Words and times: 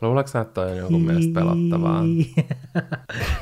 Luuletko 0.00 0.28
sä, 0.30 0.40
että 0.40 0.54
toi 0.54 0.70
on 0.70 0.76
jonkun 0.76 1.00
mielestä 1.00 1.40
pelottavaa? 1.40 2.02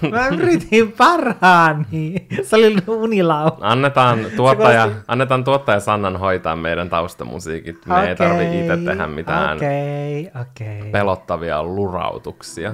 Mä 0.10 0.28
yritin 0.28 0.92
parhaani. 0.92 2.26
Se 2.42 2.56
oli 2.56 2.76
unilau. 2.86 3.50
Annetaan 3.60 4.18
tuottaja, 4.36 4.90
annetaan 5.08 5.44
tuottaja 5.44 5.80
Sannan 5.80 6.16
hoitaa 6.16 6.56
meidän 6.56 6.88
taustamusiikit. 6.90 7.86
Me 7.86 8.08
ei 8.08 8.16
tarvi 8.16 8.60
itse 8.60 8.76
tehdä 8.76 9.06
mitään 9.06 9.56
Okei, 9.56 10.30
okei. 10.40 10.90
pelottavia 10.90 11.62
lurautuksia. 11.62 12.72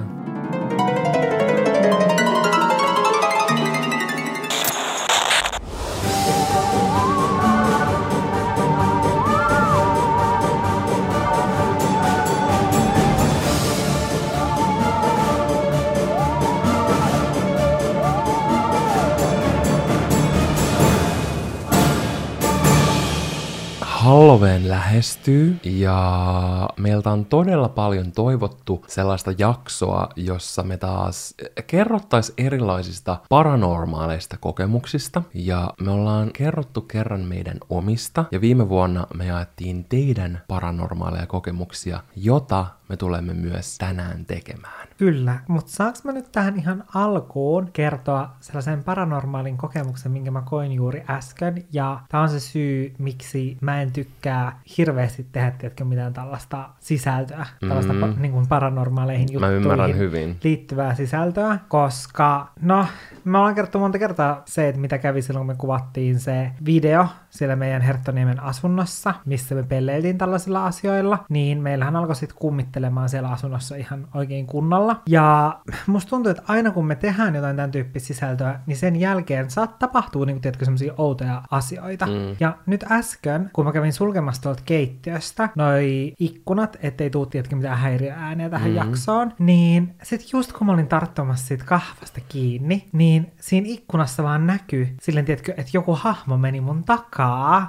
Halloween 24.11 24.69
lähestyy 24.69 25.59
ja 25.63 26.69
meiltä 26.77 27.11
on 27.11 27.25
todella 27.25 27.69
paljon 27.69 28.11
toivottu 28.11 28.85
sellaista 28.87 29.33
jaksoa, 29.37 30.09
jossa 30.15 30.63
me 30.63 30.77
taas 30.77 31.35
kerrottais 31.67 32.33
erilaisista 32.37 33.17
paranormaaleista 33.29 34.37
kokemuksista. 34.37 35.23
Ja 35.33 35.73
me 35.81 35.91
ollaan 35.91 36.31
kerrottu 36.33 36.81
kerran 36.81 37.21
meidän 37.21 37.57
omista. 37.69 38.25
Ja 38.31 38.41
viime 38.41 38.69
vuonna 38.69 39.07
me 39.13 39.25
jaettiin 39.25 39.85
teidän 39.89 40.41
paranormaaleja 40.47 41.27
kokemuksia, 41.27 41.99
jota 42.15 42.65
me 42.91 42.97
tulemme 42.97 43.33
myös 43.33 43.77
tänään 43.77 44.25
tekemään. 44.25 44.87
Kyllä, 44.97 45.39
mutta 45.47 45.71
saanko 45.71 45.99
mä 46.03 46.11
nyt 46.11 46.31
tähän 46.31 46.57
ihan 46.59 46.83
alkuun 46.95 47.69
kertoa 47.73 48.29
sellaisen 48.39 48.83
paranormaalin 48.83 49.57
kokemuksen, 49.57 50.11
minkä 50.11 50.31
mä 50.31 50.41
koin 50.45 50.71
juuri 50.71 51.03
äsken, 51.09 51.63
ja 51.73 51.99
tämä 52.09 52.23
on 52.23 52.29
se 52.29 52.39
syy, 52.39 52.93
miksi 52.97 53.57
mä 53.61 53.81
en 53.81 53.91
tykkää 53.91 54.59
hirveästi 54.77 55.27
tehdä, 55.31 55.51
tiedätkö, 55.51 55.85
mitään 55.85 56.13
tällaista 56.13 56.69
sisältöä, 56.79 57.45
tällaista 57.59 57.93
Mm. 57.93 58.03
pa- 58.03 58.19
niin 58.19 58.31
kuin 58.31 58.47
paranormaaleihin 58.47 59.27
Mä 59.27 59.33
juttuihin 59.33 59.57
ymmärrän 59.61 59.97
hyvin. 59.97 60.37
liittyvää 60.43 60.95
sisältöä, 60.95 61.59
koska 61.67 62.47
no, 62.61 62.85
me 63.23 63.37
ollaan 63.37 63.55
kerrottu 63.55 63.79
monta 63.79 63.99
kertaa 63.99 64.41
se, 64.45 64.67
että 64.67 64.81
mitä 64.81 64.97
kävi 64.97 65.21
silloin, 65.21 65.47
kun 65.47 65.55
me 65.55 65.57
kuvattiin 65.57 66.19
se 66.19 66.51
video 66.65 67.07
siellä 67.31 67.55
meidän 67.55 67.81
Herttoniemen 67.81 68.43
asunnossa, 68.43 69.13
missä 69.25 69.55
me 69.55 69.63
pelleiltiin 69.63 70.17
tällaisilla 70.17 70.65
asioilla, 70.65 71.25
niin 71.29 71.61
meillähän 71.61 71.95
alkoi 71.95 72.15
sitten 72.15 72.37
kummittelemaan 72.39 73.09
siellä 73.09 73.29
asunnossa 73.29 73.75
ihan 73.75 74.07
oikein 74.13 74.47
kunnolla. 74.47 75.01
Ja 75.09 75.59
musta 75.87 76.09
tuntuu, 76.09 76.29
että 76.29 76.43
aina 76.47 76.71
kun 76.71 76.85
me 76.85 76.95
tehdään 76.95 77.35
jotain 77.35 77.55
tämän 77.55 77.71
tyyppistä 77.71 78.07
sisältöä, 78.07 78.59
niin 78.65 78.77
sen 78.77 78.95
jälkeen 78.95 79.49
saat 79.51 79.79
tapahtuu, 79.79 80.25
niin 80.25 80.35
kuin 80.35 80.41
tiedätkö, 80.41 80.65
semmoisia 80.65 80.93
outoja 80.97 81.41
asioita. 81.51 82.05
Mm. 82.05 82.35
Ja 82.39 82.57
nyt 82.65 82.85
äsken, 82.91 83.49
kun 83.53 83.65
mä 83.65 83.71
kävin 83.71 83.93
sulkemassa 83.93 84.41
tuolta 84.41 84.61
keittiöstä 84.65 85.49
noi 85.55 86.13
ikkunat, 86.19 86.77
ettei 86.81 87.09
tuu 87.09 87.25
tiedätkö 87.25 87.55
mitään 87.55 87.77
häiriöääniä 87.77 88.49
tähän 88.49 88.67
Mhm. 88.71 88.77
jaksoon, 88.77 89.33
niin 89.39 89.95
sit 90.03 90.33
just 90.33 90.53
kun 90.53 90.67
mä 90.67 90.73
olin 90.73 90.87
tarttumassa 90.87 91.47
siitä 91.47 91.65
kahvasta 91.65 92.21
kiinni, 92.29 92.89
niin 92.91 93.31
siinä 93.39 93.67
ikkunassa 93.69 94.23
vaan 94.23 94.47
näkyy 94.47 94.95
silleen, 95.01 95.25
tiedätkö, 95.25 95.53
että 95.57 95.71
joku 95.73 95.95
hahmo 95.95 96.37
meni 96.37 96.61
mun 96.61 96.83
takaa. 96.83 97.20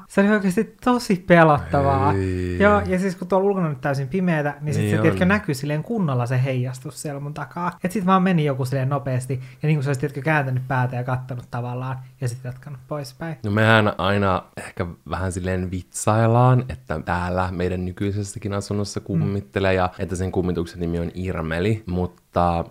Se 0.08 0.20
oli 0.20 0.31
oikeasti 0.31 0.77
tosi 0.84 1.25
pelottavaa. 1.27 2.12
Ei. 2.12 2.58
Joo, 2.58 2.81
ja 2.86 2.98
siis 2.98 3.17
kun 3.17 3.28
tuolla 3.28 3.47
ulkona 3.48 3.69
on 3.69 3.77
täysin 3.77 4.08
pimeätä, 4.08 4.55
niin 4.61 4.75
sit 4.75 4.83
Niin 4.83 4.91
se, 4.91 4.97
on. 4.98 5.03
tiedätkö, 5.03 5.25
näkyy 5.25 5.55
silleen 5.55 5.83
kunnolla 5.83 6.27
se 6.27 6.45
heijastus 6.45 7.03
siellä 7.03 7.20
mun 7.20 7.34
takaa. 7.34 7.78
Et 7.84 7.92
sit 7.92 8.06
vaan 8.06 8.23
meni 8.23 8.45
joku 8.45 8.64
silleen 8.64 8.89
nopeasti, 8.89 9.40
ja 9.63 9.67
niin 9.67 9.77
kuin 9.77 9.85
se 9.85 9.89
olisi, 9.89 10.01
tiedätkö, 10.01 10.23
kääntänyt 10.23 10.68
päätä 10.68 10.96
ja 10.96 11.05
kattanut 11.05 11.45
tavallaan, 11.51 11.98
ja 12.20 12.29
sitten 12.29 12.48
jatkanut 12.48 12.80
poispäin. 12.89 13.36
No 13.45 13.51
mehän 13.51 13.92
aina 13.98 14.42
ehkä 14.57 14.86
vähän 15.11 15.33
silleen 15.33 15.70
vitsaillaan, 15.70 16.64
että 16.69 17.01
täällä 17.05 17.48
meidän 17.51 17.84
nykyisessäkin 17.84 18.52
asunnossa 18.52 19.01
kummittelee 19.01 19.74
ja 19.74 19.90
että 19.98 20.17
sen 20.17 20.33
kummituksen 20.33 20.80
nimi 20.80 20.98
on 20.98 21.11
Irmeli, 21.14 21.83
mutta 21.86 22.21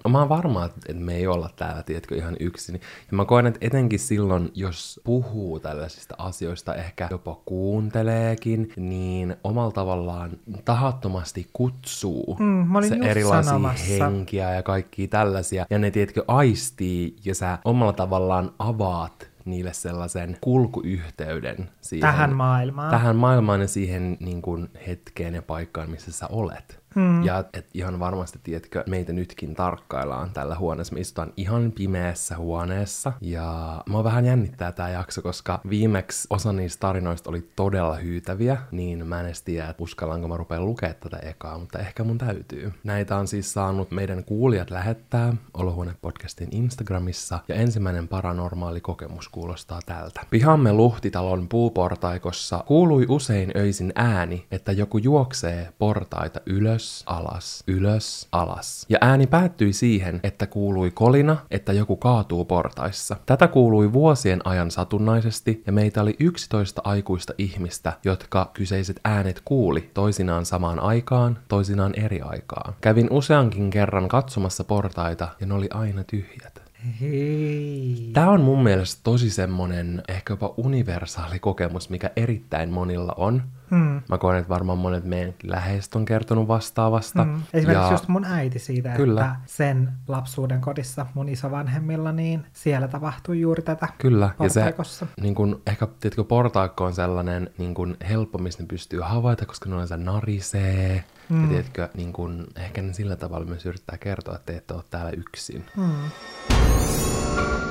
mä 0.10 0.20
oon 0.20 0.30
varma, 0.30 0.66
että 0.66 0.94
me 0.94 1.16
ei 1.16 1.28
olla 1.28 1.50
täällä, 1.56 1.84
tiedätkö, 1.84 2.16
ihan 2.16 2.36
yksin. 2.40 2.76
Ja 3.12 3.18
mä 3.18 3.26
koen, 3.26 3.48
että 3.48 3.58
etenkin 3.62 4.00
silloin, 4.00 4.52
jos 4.56 5.00
puhuu 5.04 5.60
tällaisista 5.60 6.16
asioista, 6.18 6.76
ehkä 6.76 7.08
jopa 7.12 7.40
kuunteleekin, 7.46 8.74
niin 8.76 9.36
omalla 9.44 9.72
tavallaan 9.72 10.32
tahattomasti 10.66 11.48
kutsuu 11.54 12.36
Mm, 12.40 12.46
mä 12.46 12.78
olin 12.78 12.90
se 12.90 12.96
erilaisia 12.96 13.44
sanomassa. 13.52 13.86
henkiä 14.04 14.56
ja 14.56 14.64
kaikkia 14.64 15.08
tällaisia. 15.08 15.66
Ja 15.70 15.80
ne, 15.80 15.92
tiedätkö, 15.92 16.24
aistii 16.28 17.16
ja 17.26 17.36
sä 17.36 17.58
omalla 17.66 17.94
tavallaan 17.94 18.52
avaat 18.60 19.32
niille 19.46 19.74
sellaisen 19.74 20.38
kulkuyhteyden 20.42 21.70
siihen, 21.82 22.02
Tähän 22.02 22.36
maailmaan. 22.36 22.92
tähän 22.92 23.16
maailmaan 23.16 23.62
ja 23.62 23.68
siihen 23.68 24.18
niin 24.20 24.42
kuin, 24.42 24.70
hetkeen 24.88 25.34
ja 25.36 25.42
paikkaan, 25.42 25.90
missä 25.90 26.12
sä 26.12 26.28
olet. 26.28 26.81
Mm. 26.96 27.24
Ja 27.24 27.44
et 27.53 27.68
ihan 27.74 28.00
varmasti, 28.00 28.40
tiedätkö, 28.44 28.84
meitä 28.88 29.13
nytkin 29.13 29.56
tarkkaillaan 29.56 30.29
tällä 30.34 30.56
huoneessa. 30.56 30.94
Me 30.94 31.00
istutaan 31.00 31.34
ihan 31.38 31.72
pimeässä 31.72 32.38
huoneessa. 32.38 33.13
Ja 33.22 33.81
mua 33.90 34.03
vähän 34.03 34.25
jännittää 34.25 34.72
tää 34.72 34.90
jakso, 34.90 35.22
koska 35.22 35.62
viimeksi 35.69 36.28
osa 36.30 36.53
niistä 36.53 36.80
tarinoista 36.80 37.30
oli 37.30 37.51
todella 37.56 37.96
hyytäviä, 37.96 38.57
niin 38.72 39.07
mä 39.07 39.19
en 39.19 39.25
edes 39.25 39.41
tiedä, 39.41 39.69
että 39.69 39.84
uskallanko 39.84 40.28
mä 40.28 40.38
rupea 40.38 40.62
lukea 40.62 40.94
tätä 40.94 41.18
ekaa, 41.18 41.57
mutta 41.57 41.80
ehkä 41.80 42.03
mun 42.03 42.18
täytyy. 42.18 42.74
Näitä 42.84 43.16
on 43.16 43.28
siis 43.28 43.53
saanut 43.53 43.91
meidän 43.91 44.24
kuulijat 44.24 44.69
lähettää 44.69 45.34
Olohuone-podcastin 45.53 46.47
Instagramissa, 46.51 47.40
ja 47.47 47.56
ensimmäinen 47.56 48.07
paranormaali 48.07 48.81
kokemus 48.81 49.30
kuulostaa 49.30 49.80
tältä. 49.85 50.22
Pihamme 50.30 50.74
luhtitalon 50.74 51.47
puuportaikossa 51.50 52.63
kuului 52.68 53.06
usein 53.09 53.51
öisin 53.56 53.91
ääni, 53.96 54.46
että 54.51 54.72
joku 54.72 54.97
juoksee 54.97 55.74
portaita 55.80 56.41
ylös, 56.46 56.81
alas, 57.06 57.64
ylös, 57.68 58.28
alas. 58.31 58.86
Ja 58.90 58.97
ääni 59.02 59.28
päättyi 59.28 59.74
siihen, 59.74 60.19
että 60.24 60.47
kuului 60.47 60.92
kolina, 60.92 61.38
että 61.52 61.74
joku 61.74 61.96
kaatuu 61.96 62.46
portaissa. 62.46 63.16
Tätä 63.25 63.47
kuului 63.47 63.94
vuosien 63.94 64.47
ajan 64.47 64.72
satunnaisesti, 64.72 65.64
ja 65.66 65.72
meitä 65.72 66.02
oli 66.02 66.16
11 66.19 66.81
aikuista 66.84 67.34
ihmistä, 67.38 67.94
jotka 68.06 68.52
kyseiset 68.53 69.00
äänet 69.03 69.42
kuuli 69.46 69.90
toisinaan 69.94 70.46
samaan 70.46 70.80
aikaan, 70.80 71.40
toisinaan 71.47 71.94
eri 72.00 72.22
aikaan. 72.22 72.74
Kävin 72.81 73.08
useankin 73.12 73.69
kerran 73.69 74.08
katsomassa 74.08 74.63
portaita, 74.63 75.28
ja 75.40 75.48
ne 75.48 75.53
oli 75.53 75.68
aina 75.74 76.03
tyhjät. 76.03 76.61
Hei. 77.02 78.09
Tämä 78.14 78.30
on 78.30 78.42
mun 78.42 78.64
mielestä 78.64 79.02
tosi 79.03 79.30
semmonen 79.30 80.03
ehkä 80.08 80.34
jopa 80.34 80.53
universaali 80.58 81.40
kokemus, 81.40 81.90
mikä 81.90 82.12
erittäin 82.16 82.69
monilla 82.69 83.14
on. 83.18 83.44
Mm. 83.69 84.02
Mä 84.09 84.18
koen, 84.18 84.38
että 84.38 84.50
varmaan 84.50 84.78
monet 84.78 85.03
meidän 85.03 85.34
läheiset 85.44 85.96
on 85.96 86.06
kertonut 86.06 86.47
vastaavasta. 86.47 87.24
Mm. 87.24 87.42
Esimerkiksi 87.53 87.94
just 87.94 88.08
mun 88.08 88.25
äiti 88.25 88.59
siitä, 88.59 88.90
Kyllä. 88.90 89.22
että 89.22 89.36
sen 89.46 89.90
lapsuuden 90.08 90.62
kodissa 90.62 91.06
mun 91.14 91.30
isovanhemmilla, 91.30 92.12
niin 92.12 92.46
siellä 92.53 92.88
tapahtui 92.88 93.42
juuri 93.42 93.63
tätä 93.63 93.88
Kyllä, 93.98 94.30
ja 94.40 94.50
se 94.50 94.74
niin 95.22 95.36
kun, 95.36 95.62
ehkä 95.68 95.88
tiedätkö, 96.00 96.24
portaikko 96.24 96.86
on 96.86 96.94
sellainen 96.94 97.50
niin 97.58 97.74
kun, 97.74 97.98
helppo, 98.09 98.38
missä 98.38 98.63
ne 98.63 98.68
pystyy 98.68 99.00
havaita, 99.00 99.46
koska 99.46 99.69
ne 99.69 99.75
yleensä 99.75 99.98
narisee. 99.98 101.03
Mm. 101.31 101.42
Ja 101.44 101.50
tiedätkö, 101.50 101.90
niin 101.94 102.14
kun, 102.14 102.47
ehkä 102.56 102.81
ne 102.81 102.94
sillä 102.94 103.16
tavalla 103.16 103.46
myös 103.46 103.66
yrittää 103.66 103.97
kertoa, 103.97 104.36
että 104.36 104.46
te 104.46 104.58
ette 104.58 104.74
ole 104.74 104.84
täällä 104.90 105.12
yksin. 105.12 105.66
Mm. 105.78 107.71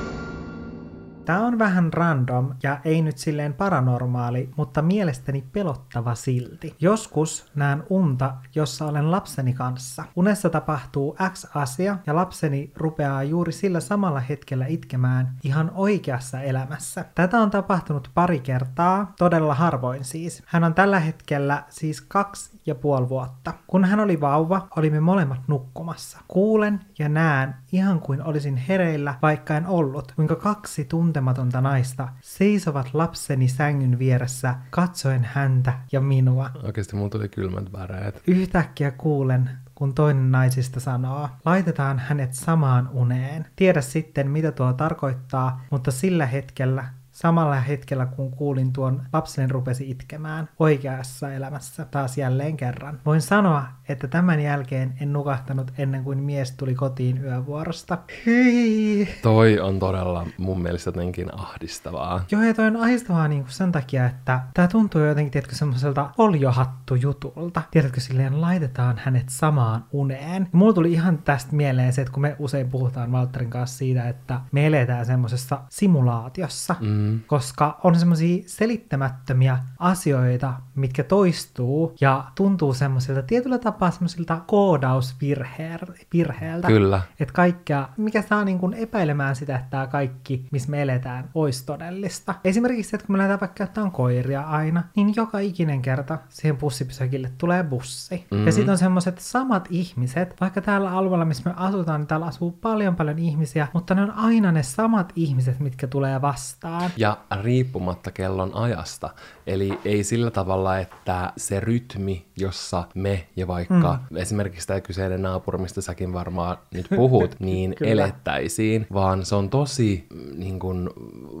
Tämä 1.25 1.47
on 1.47 1.59
vähän 1.59 1.93
random 1.93 2.55
ja 2.63 2.77
ei 2.85 3.01
nyt 3.01 3.17
silleen 3.17 3.53
paranormaali, 3.53 4.49
mutta 4.55 4.81
mielestäni 4.81 5.43
pelottava 5.53 6.15
silti. 6.15 6.75
Joskus 6.79 7.51
näen 7.55 7.83
unta, 7.89 8.33
jossa 8.55 8.85
olen 8.85 9.11
lapseni 9.11 9.53
kanssa. 9.53 10.03
Unessa 10.15 10.49
tapahtuu 10.49 11.15
X 11.33 11.45
asia 11.55 11.97
ja 12.07 12.15
lapseni 12.15 12.71
rupeaa 12.75 13.23
juuri 13.23 13.51
sillä 13.51 13.79
samalla 13.79 14.19
hetkellä 14.19 14.65
itkemään 14.65 15.35
ihan 15.43 15.71
oikeassa 15.75 16.41
elämässä. 16.41 17.05
Tätä 17.15 17.39
on 17.39 17.51
tapahtunut 17.51 18.11
pari 18.13 18.39
kertaa, 18.39 19.13
todella 19.17 19.55
harvoin 19.55 20.05
siis. 20.05 20.43
Hän 20.45 20.63
on 20.63 20.73
tällä 20.73 20.99
hetkellä 20.99 21.63
siis 21.69 22.01
kaksi 22.01 22.59
ja 22.65 22.75
puoli 22.75 23.09
vuotta. 23.09 23.53
Kun 23.67 23.85
hän 23.85 23.99
oli 23.99 24.21
vauva, 24.21 24.67
olimme 24.75 24.99
molemmat 24.99 25.41
nukkumassa. 25.47 26.19
Kuulen 26.27 26.79
ja 26.99 27.09
näen 27.09 27.55
ihan 27.71 27.99
kuin 27.99 28.23
olisin 28.23 28.57
hereillä, 28.57 29.15
vaikka 29.21 29.57
en 29.57 29.67
ollut, 29.67 30.13
kuinka 30.15 30.35
kaksi 30.35 30.85
tuntematonta 30.85 31.61
naista 31.61 32.07
seisovat 32.21 32.89
lapseni 32.93 33.47
sängyn 33.47 33.99
vieressä, 33.99 34.55
katsoen 34.69 35.27
häntä 35.33 35.73
ja 35.91 36.01
minua. 36.01 36.49
Oikeasti 36.63 36.95
mulla 36.95 37.09
tuli 37.09 37.29
kylmät 37.29 37.73
väreet. 37.73 38.23
Yhtäkkiä 38.27 38.91
kuulen, 38.91 39.49
kun 39.75 39.93
toinen 39.93 40.31
naisista 40.31 40.79
sanoo, 40.79 41.29
laitetaan 41.45 41.99
hänet 41.99 42.33
samaan 42.33 42.89
uneen. 42.93 43.45
Tiedä 43.55 43.81
sitten, 43.81 44.31
mitä 44.31 44.51
tuo 44.51 44.73
tarkoittaa, 44.73 45.61
mutta 45.69 45.91
sillä 45.91 46.25
hetkellä 46.25 47.00
samalla 47.11 47.55
hetkellä, 47.55 48.05
kun 48.05 48.31
kuulin 48.31 48.73
tuon 48.73 49.01
lapseni 49.13 49.51
rupesi 49.51 49.89
itkemään 49.89 50.49
oikeassa 50.59 51.33
elämässä 51.33 51.85
taas 51.85 52.17
jälleen 52.17 52.57
kerran. 52.57 52.99
Voin 53.05 53.21
sanoa, 53.21 53.63
että 53.89 54.07
tämän 54.07 54.39
jälkeen 54.39 54.93
en 55.01 55.13
nukahtanut 55.13 55.71
ennen 55.77 56.03
kuin 56.03 56.17
mies 56.17 56.51
tuli 56.51 56.75
kotiin 56.75 57.23
yövuorosta. 57.23 57.97
Hyi! 58.25 59.07
Toi 59.21 59.59
on 59.59 59.79
todella 59.79 60.27
mun 60.37 60.61
mielestä 60.61 60.87
jotenkin 60.87 61.39
ahdistavaa. 61.39 62.25
Joo, 62.31 62.41
ja 62.41 62.53
toi 62.53 62.67
on 62.67 62.77
ahdistavaa 62.77 63.27
niin 63.27 63.41
kuin 63.41 63.51
sen 63.51 63.71
takia, 63.71 64.05
että 64.05 64.39
tää 64.53 64.67
tuntuu 64.67 65.01
jotenkin, 65.01 65.31
tiedätkö, 65.31 65.55
semmoiselta 65.55 66.09
oljohattu 66.17 66.95
jutulta. 66.95 67.61
Tiedätkö, 67.71 67.99
silleen 67.99 68.41
laitetaan 68.41 69.01
hänet 69.03 69.29
samaan 69.29 69.85
uneen. 69.91 70.41
Ja 70.41 70.49
mulla 70.51 70.73
tuli 70.73 70.91
ihan 70.91 71.17
tästä 71.17 71.55
mieleen 71.55 71.93
se, 71.93 72.01
että 72.01 72.13
kun 72.13 72.21
me 72.21 72.35
usein 72.39 72.69
puhutaan 72.69 73.11
Valtterin 73.11 73.49
kanssa 73.49 73.77
siitä, 73.77 74.09
että 74.09 74.41
me 74.51 74.67
eletään 74.67 75.05
semmoisessa 75.05 75.61
simulaatiossa, 75.69 76.75
mm. 76.79 77.00
Koska 77.27 77.79
on 77.83 77.95
semmoisia 77.95 78.43
selittämättömiä 78.45 79.57
asioita, 79.79 80.53
mitkä 80.75 81.03
toistuu 81.03 81.95
ja 82.01 82.23
tuntuu 82.35 82.73
semmoisilta 82.73 83.21
tietyllä 83.21 83.57
tapaa 83.57 83.91
semmoisilta 83.91 84.41
koodausvirheeltä. 84.47 86.67
Kyllä. 86.67 87.01
Että 87.19 87.33
kaikkea, 87.33 87.89
mikä 87.97 88.21
saa 88.21 88.43
niin 88.43 88.59
kuin 88.59 88.73
epäilemään 88.73 89.35
sitä, 89.35 89.55
että 89.55 89.69
tämä 89.69 89.87
kaikki, 89.87 90.47
missä 90.51 90.71
me 90.71 90.81
eletään, 90.81 91.29
olisi 91.35 91.65
todellista. 91.65 92.35
Esimerkiksi, 92.43 92.95
että 92.95 93.07
kun 93.07 93.13
me 93.13 93.17
lähdetään 93.17 93.39
vaikka 93.39 93.55
käyttämään 93.55 93.91
koiria 93.91 94.41
aina, 94.41 94.83
niin 94.95 95.13
joka 95.15 95.39
ikinen 95.39 95.81
kerta 95.81 96.17
siihen 96.29 96.57
bussipysäkille 96.57 97.31
tulee 97.37 97.63
bussi. 97.63 98.25
Mm-hmm. 98.31 98.45
Ja 98.45 98.51
sitten 98.51 98.71
on 98.71 98.77
semmoiset 98.77 99.19
samat 99.19 99.67
ihmiset, 99.69 100.41
vaikka 100.41 100.61
täällä 100.61 100.91
alueella, 100.91 101.25
missä 101.25 101.49
me 101.49 101.55
asutaan, 101.57 102.01
niin 102.01 102.07
täällä 102.07 102.25
asuu 102.25 102.51
paljon 102.51 102.95
paljon 102.95 103.19
ihmisiä, 103.19 103.67
mutta 103.73 103.95
ne 103.95 104.01
on 104.01 104.11
aina 104.11 104.51
ne 104.51 104.63
samat 104.63 105.13
ihmiset, 105.15 105.59
mitkä 105.59 105.87
tulee 105.87 106.21
vastaan. 106.21 106.90
Ja 106.97 107.17
riippumatta 107.41 108.11
kellon 108.11 108.55
ajasta. 108.55 109.09
Eli 109.47 109.79
ei 109.85 110.03
sillä 110.03 110.31
tavalla, 110.31 110.77
että 110.77 111.33
se 111.37 111.59
rytmi, 111.59 112.25
jossa 112.37 112.83
me 112.95 113.27
ja 113.35 113.47
vaikka 113.47 113.99
mm. 114.09 114.17
esimerkiksi 114.17 114.67
tämä 114.67 114.81
kyseinen 114.81 115.21
naapuri, 115.21 115.57
mistä 115.57 115.81
säkin 115.81 116.13
varmaan 116.13 116.57
nyt 116.73 116.87
puhut, 116.95 117.35
niin 117.39 117.75
elettäisiin, 117.81 118.87
vaan 118.93 119.25
se 119.25 119.35
on 119.35 119.49
tosi 119.49 120.07
niin 120.35 120.59
kuin, 120.59 120.89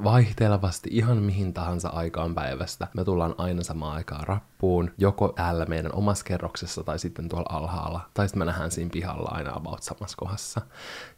vaihtelevasti 0.03 0.89
ihan 0.91 1.17
mihin 1.17 1.53
tahansa 1.53 1.89
aikaan 1.89 2.35
päivästä. 2.35 2.87
Me 2.93 3.03
tullaan 3.03 3.35
aina 3.37 3.63
samaan 3.63 3.95
aikaan 3.95 4.27
rappuun, 4.27 4.91
joko 4.97 5.33
täällä 5.35 5.65
meidän 5.65 5.95
omassa 5.95 6.25
kerroksessa 6.25 6.83
tai 6.83 6.99
sitten 6.99 7.29
tuolla 7.29 7.57
alhaalla, 7.57 8.01
tai 8.13 8.27
sitten 8.27 8.39
me 8.39 8.45
nähdään 8.45 8.71
siinä 8.71 8.89
pihalla 8.93 9.29
aina 9.29 9.55
about 9.55 9.83
samassa 9.83 10.17
kohdassa. 10.17 10.61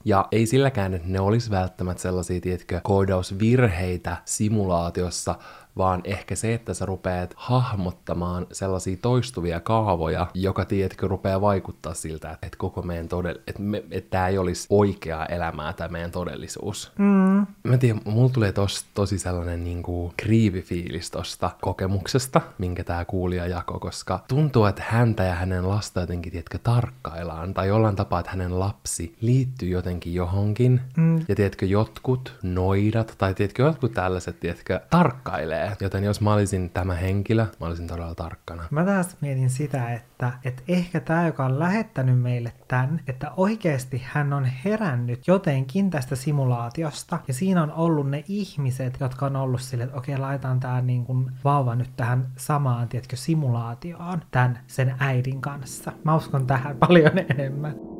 Ja 0.05 0.27
ei 0.31 0.45
silläkään, 0.45 0.93
että 0.93 1.07
ne 1.07 1.19
olisi 1.19 1.51
välttämättä 1.51 2.01
sellaisia, 2.01 2.41
tiedätkö, 2.41 2.81
koodausvirheitä 2.83 4.17
simulaatiossa, 4.25 5.35
vaan 5.77 6.01
ehkä 6.03 6.35
se, 6.35 6.53
että 6.53 6.73
sä 6.73 6.85
rupeat 6.85 7.33
hahmottamaan 7.35 8.47
sellaisia 8.51 8.97
toistuvia 9.01 9.59
kaavoja, 9.59 10.27
joka 10.33 10.65
tiedätkö 10.65 11.07
rupeaa 11.07 11.41
vaikuttaa 11.41 11.93
siltä, 11.93 12.31
että, 12.31 12.47
että 12.47 12.57
koko 12.57 12.81
meidän 12.81 13.05
todell- 13.05 13.41
että, 13.47 13.61
me, 13.61 13.83
että 13.91 14.09
tämä 14.09 14.27
ei 14.27 14.37
olisi 14.37 14.67
oikeaa 14.69 15.25
elämää 15.25 15.73
tämä 15.73 15.87
meidän 15.87 16.11
todellisuus. 16.11 16.91
Mm. 16.97 17.47
Mä 17.63 17.77
tiedän, 17.79 18.01
mulla 18.05 18.29
tulee 18.29 18.51
tos, 18.51 18.85
tosi 18.93 19.19
sellainen 19.19 19.63
niin 19.63 19.83
kuin 19.83 20.13
kriivifiilis 20.17 21.11
tosta 21.11 21.51
kokemuksesta, 21.61 22.41
minkä 22.57 22.83
tämä 22.83 23.05
kuulija 23.05 23.47
jako, 23.47 23.79
koska 23.79 24.23
tuntuu, 24.27 24.65
että 24.65 24.83
häntä 24.87 25.23
ja 25.23 25.35
hänen 25.35 25.69
lasta 25.69 25.99
jotenkin, 25.99 26.31
tiedätkö, 26.31 26.57
tarkkaillaan, 26.63 27.53
tai 27.53 27.67
jollain 27.67 27.95
tapaa, 27.95 28.19
että 28.19 28.31
hänen 28.31 28.59
lapsi 28.59 29.15
liittyy 29.21 29.69
jotenkin 29.69 30.13
johonkin, 30.13 30.81
mm. 30.97 31.19
ja 31.27 31.35
tiedätkö, 31.35 31.65
jotkut 31.65 32.35
noidat, 32.43 33.15
tai 33.17 33.33
tiedätkö, 33.33 33.63
jotkut 33.63 33.93
tällaiset, 33.93 34.39
tiedätkö, 34.39 34.79
tarkkailee 34.89 35.62
silleen. 35.63 35.85
Joten 35.85 36.03
jos 36.03 36.21
mä 36.21 36.33
olisin 36.33 36.69
tämä 36.69 36.93
henkilö, 36.93 37.45
mä 37.59 37.65
olisin 37.65 37.87
todella 37.87 38.15
tarkkana. 38.15 38.63
Mä 38.71 38.85
taas 38.85 39.17
mietin 39.21 39.49
sitä, 39.49 39.93
että, 39.93 40.31
että 40.43 40.63
ehkä 40.67 40.99
tämä, 40.99 41.25
joka 41.25 41.45
on 41.45 41.59
lähettänyt 41.59 42.21
meille 42.21 42.53
tämän, 42.67 43.01
että 43.07 43.31
oikeasti 43.37 44.01
hän 44.05 44.33
on 44.33 44.45
herännyt 44.45 45.27
jotenkin 45.27 45.89
tästä 45.89 46.15
simulaatiosta. 46.15 47.19
Ja 47.27 47.33
siinä 47.33 47.63
on 47.63 47.71
ollut 47.71 48.09
ne 48.09 48.23
ihmiset, 48.27 48.97
jotka 48.99 49.25
on 49.25 49.35
ollut 49.35 49.61
silleen, 49.61 49.87
että 49.87 49.99
okei, 49.99 50.17
laitan 50.17 50.59
tämä 50.59 50.81
niin 50.81 51.05
kuin 51.05 51.31
vauva 51.43 51.75
nyt 51.75 51.89
tähän 51.95 52.27
samaan, 52.37 52.89
tiedätkö, 52.89 53.15
simulaatioon 53.15 54.21
tämän 54.31 54.59
sen 54.67 54.95
äidin 54.99 55.41
kanssa. 55.41 55.91
Mä 56.03 56.15
uskon 56.15 56.47
tähän 56.47 56.77
paljon 56.87 57.17
enemmän. 57.17 57.92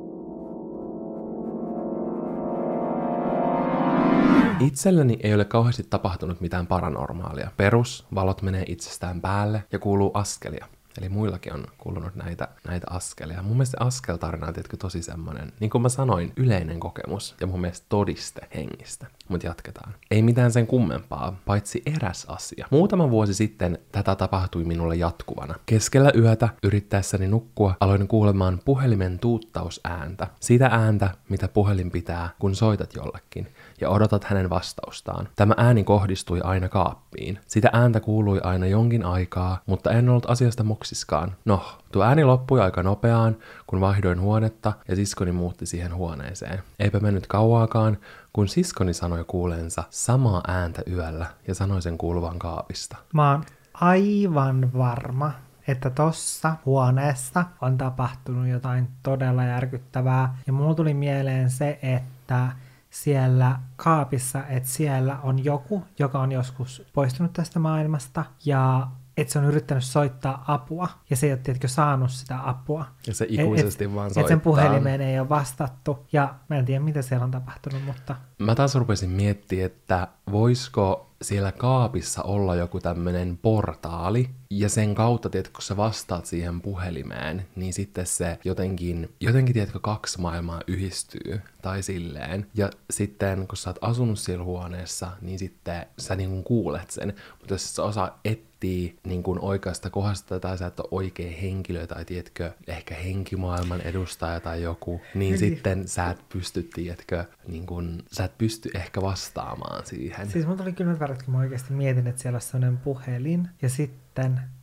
Itselleni 4.64 5.20
ei 5.24 5.34
ole 5.34 5.46
kauheasti 5.46 5.84
tapahtunut 5.90 6.42
mitään 6.42 6.68
paranormaalia. 6.68 7.52
Perus, 7.58 8.06
valot 8.16 8.42
menee 8.42 8.64
itsestään 8.68 9.22
päälle 9.22 9.64
ja 9.72 9.80
kuuluu 9.80 10.12
askelia. 10.14 10.68
Eli 10.98 11.10
muillakin 11.10 11.54
on 11.54 11.66
kuulunut 11.78 12.16
näitä, 12.16 12.48
näitä 12.68 12.88
askelia. 12.90 13.44
Mun 13.44 13.58
mielestä 13.58 13.78
askeltarina 13.80 14.48
on 14.48 14.54
tietenkin 14.54 14.80
tosi 14.80 15.02
semmonen, 15.02 15.54
niin 15.60 15.70
kuin 15.70 15.82
mä 15.82 15.90
sanoin, 15.90 16.34
yleinen 16.38 16.80
kokemus 16.80 17.36
ja 17.42 17.48
mun 17.48 17.62
mielestä 17.62 17.86
todiste 17.90 18.42
hengistä. 18.56 19.08
Mutta 19.28 19.48
jatketaan. 19.48 19.94
Ei 20.12 20.22
mitään 20.22 20.52
sen 20.52 20.68
kummempaa, 20.68 21.36
paitsi 21.46 21.82
eräs 21.86 22.26
asia. 22.26 22.68
Muutama 22.70 23.10
vuosi 23.10 23.34
sitten 23.34 23.80
tätä 23.92 24.16
tapahtui 24.16 24.64
minulle 24.64 24.96
jatkuvana. 24.96 25.56
Keskellä 25.66 26.12
yötä 26.16 26.50
yrittäessäni 26.64 27.28
nukkua 27.28 27.76
aloin 27.80 28.08
kuulemaan 28.08 28.60
puhelimen 28.66 29.20
tuuttausääntä. 29.20 30.28
Sitä 30.40 30.66
ääntä, 30.66 31.10
mitä 31.30 31.48
puhelin 31.48 31.92
pitää, 31.92 32.30
kun 32.40 32.56
soitat 32.56 32.96
jollekin 32.96 33.48
ja 33.82 33.90
odotat 33.90 34.24
hänen 34.24 34.50
vastaustaan. 34.50 35.28
Tämä 35.36 35.54
ääni 35.58 35.84
kohdistui 35.84 36.42
aina 36.44 36.70
kaappiin. 36.70 37.40
Sitä 37.48 37.70
ääntä 37.74 38.00
kuului 38.00 38.40
aina 38.44 38.66
jonkin 38.66 39.06
aikaa, 39.06 39.62
mutta 39.66 39.92
en 39.92 40.10
ollut 40.10 40.30
asiasta 40.30 40.64
moksiskaan. 40.84 41.36
No, 41.46 41.66
tuo 41.92 42.04
ääni 42.04 42.24
loppui 42.24 42.62
aika 42.62 42.84
nopeaan, 42.84 43.38
kun 43.68 43.82
vaihdoin 43.82 44.22
huonetta 44.22 44.74
ja 44.88 44.96
siskoni 44.96 45.32
muutti 45.32 45.66
siihen 45.66 45.96
huoneeseen. 45.96 46.64
Eipä 46.80 47.00
mennyt 47.00 47.28
kauaakaan, 47.28 47.98
kun 48.34 48.48
siskoni 48.48 48.94
sanoi 48.94 49.24
kuuleensa 49.28 49.84
samaa 49.90 50.42
ääntä 50.48 50.82
yöllä 50.92 51.26
ja 51.48 51.56
sanoi 51.56 51.82
sen 51.82 51.98
kuuluvan 51.98 52.40
kaapista. 52.40 52.98
Mä 53.14 53.32
oon 53.32 53.44
aivan 53.74 54.74
varma, 54.74 55.32
että 55.68 55.90
tossa 55.90 56.56
huoneessa 56.66 57.46
on 57.62 57.78
tapahtunut 57.78 58.48
jotain 58.48 58.88
todella 59.04 59.44
järkyttävää. 59.44 60.38
Ja 60.48 60.54
mulla 60.54 60.76
tuli 60.76 60.94
mieleen 60.94 61.50
se, 61.50 61.80
että 61.82 62.52
siellä 62.90 63.60
kaapissa, 63.76 64.48
että 64.48 64.70
siellä 64.70 65.20
on 65.24 65.44
joku, 65.44 65.84
joka 66.00 66.20
on 66.20 66.32
joskus 66.32 66.86
poistunut 66.94 67.34
tästä 67.34 67.60
maailmasta 67.60 68.26
ja 68.46 68.88
että 69.18 69.34
se 69.34 69.40
on 69.40 69.46
yrittänyt 69.46 69.84
soittaa 69.84 70.44
apua, 70.48 70.88
ja 71.10 71.16
se 71.16 71.28
ei 71.28 71.34
ole 71.34 71.40
tietenkin 71.44 71.70
saanut 71.70 72.12
sitä 72.12 72.40
apua. 72.50 72.86
Ja 73.08 73.14
se 73.14 73.26
ikuisesti 73.30 73.84
et, 73.84 73.96
vaan 73.96 74.10
soittaa. 74.10 74.22
Että 74.22 74.32
sen 74.32 74.42
puhelimeen 74.42 75.02
ei 75.02 75.20
ole 75.20 75.30
vastattu, 75.30 76.06
ja 76.12 76.36
mä 76.50 76.56
en 76.56 76.66
tiedä, 76.66 76.80
mitä 76.80 77.02
siellä 77.02 77.24
on 77.24 77.32
tapahtunut, 77.32 77.86
mutta... 77.86 78.16
Mä 78.40 78.56
taas 78.56 78.76
rupesin 78.76 79.10
miettimään, 79.10 79.66
että 79.66 80.08
voisiko 80.32 81.10
siellä 81.22 81.52
kaapissa 81.52 82.24
olla 82.24 82.56
joku 82.56 82.80
tämmöinen 82.80 83.40
portaali, 83.42 84.30
ja 84.60 84.70
sen 84.70 84.96
kautta, 84.96 85.30
tiedätkö, 85.30 85.54
kun 85.54 85.62
sä 85.62 85.78
vastaat 85.78 86.26
siihen 86.26 86.62
puhelimeen, 86.62 87.46
niin 87.56 87.74
sitten 87.74 88.06
se 88.06 88.40
jotenkin, 88.44 89.10
jotenkin 89.20 89.54
tiedätkö, 89.54 89.80
kaksi 89.80 90.22
maailmaa 90.22 90.62
yhdistyy, 90.68 91.42
tai 91.62 91.84
silleen. 91.84 92.48
Ja 92.54 92.70
sitten, 92.90 93.48
kun 93.48 93.58
sä 93.58 93.70
oot 93.70 93.80
asunut 93.82 94.20
siellä 94.20 94.44
huoneessa, 94.44 95.12
niin 95.22 95.40
sitten 95.40 95.86
sä 95.98 96.16
niin 96.16 96.44
kuulet 96.44 96.92
sen. 96.92 97.14
Mutta 97.40 97.54
jos 97.54 97.76
sä 97.76 97.84
osaa 97.84 98.20
etsiä 98.26 98.94
niin 99.04 99.24
kuin 99.24 99.40
oikeasta 99.40 99.90
kohdasta 99.90 100.40
tai 100.40 100.58
sä 100.58 100.68
et 100.68 100.80
ole 100.80 100.88
oikea 100.92 101.32
henkilö 101.42 101.88
tai 101.88 102.06
tiedätkö, 102.06 102.52
ehkä 102.68 102.96
henkimaailman 102.96 103.82
edustaja 103.82 104.40
tai 104.40 104.62
joku, 104.62 105.02
niin 105.16 105.38
sitten 105.38 105.88
sä 105.88 106.10
et 106.10 106.30
pysty, 106.30 106.64
tiedätkö, 106.64 107.26
niin 107.48 107.66
kuin, 107.66 108.04
sä 108.12 108.24
et 108.24 108.38
pysty 108.38 108.70
ehkä 108.76 109.02
vastaamaan 109.02 109.86
siihen. 109.86 110.32
Siis 110.32 110.48
mun 110.48 110.58
tuli 110.58 110.74
kyllä 110.74 111.00
väärät, 111.00 111.24
kun 111.24 111.34
mä 111.34 111.40
oikeasti 111.40 111.74
mietin, 111.74 112.08
että 112.08 112.22
siellä 112.22 112.38
on 112.38 112.42
sellainen 112.42 112.78
puhelin 112.78 113.50
ja 113.62 113.70
sitten 113.70 114.03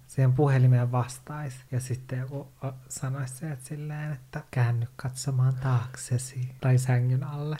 siihen 0.06 0.32
puhelimeen 0.32 0.92
vastaisi 0.92 1.58
ja 1.70 1.80
sitten 1.80 2.18
joku 2.18 2.48
sanoisi 2.88 3.36
se, 3.36 3.50
että 3.50 3.64
silleen, 3.64 4.12
että 4.12 4.42
käänny 4.50 4.86
katsomaan 4.96 5.54
taaksesi 5.62 6.54
tai 6.60 6.78
sängyn 6.78 7.24
alle. 7.24 7.56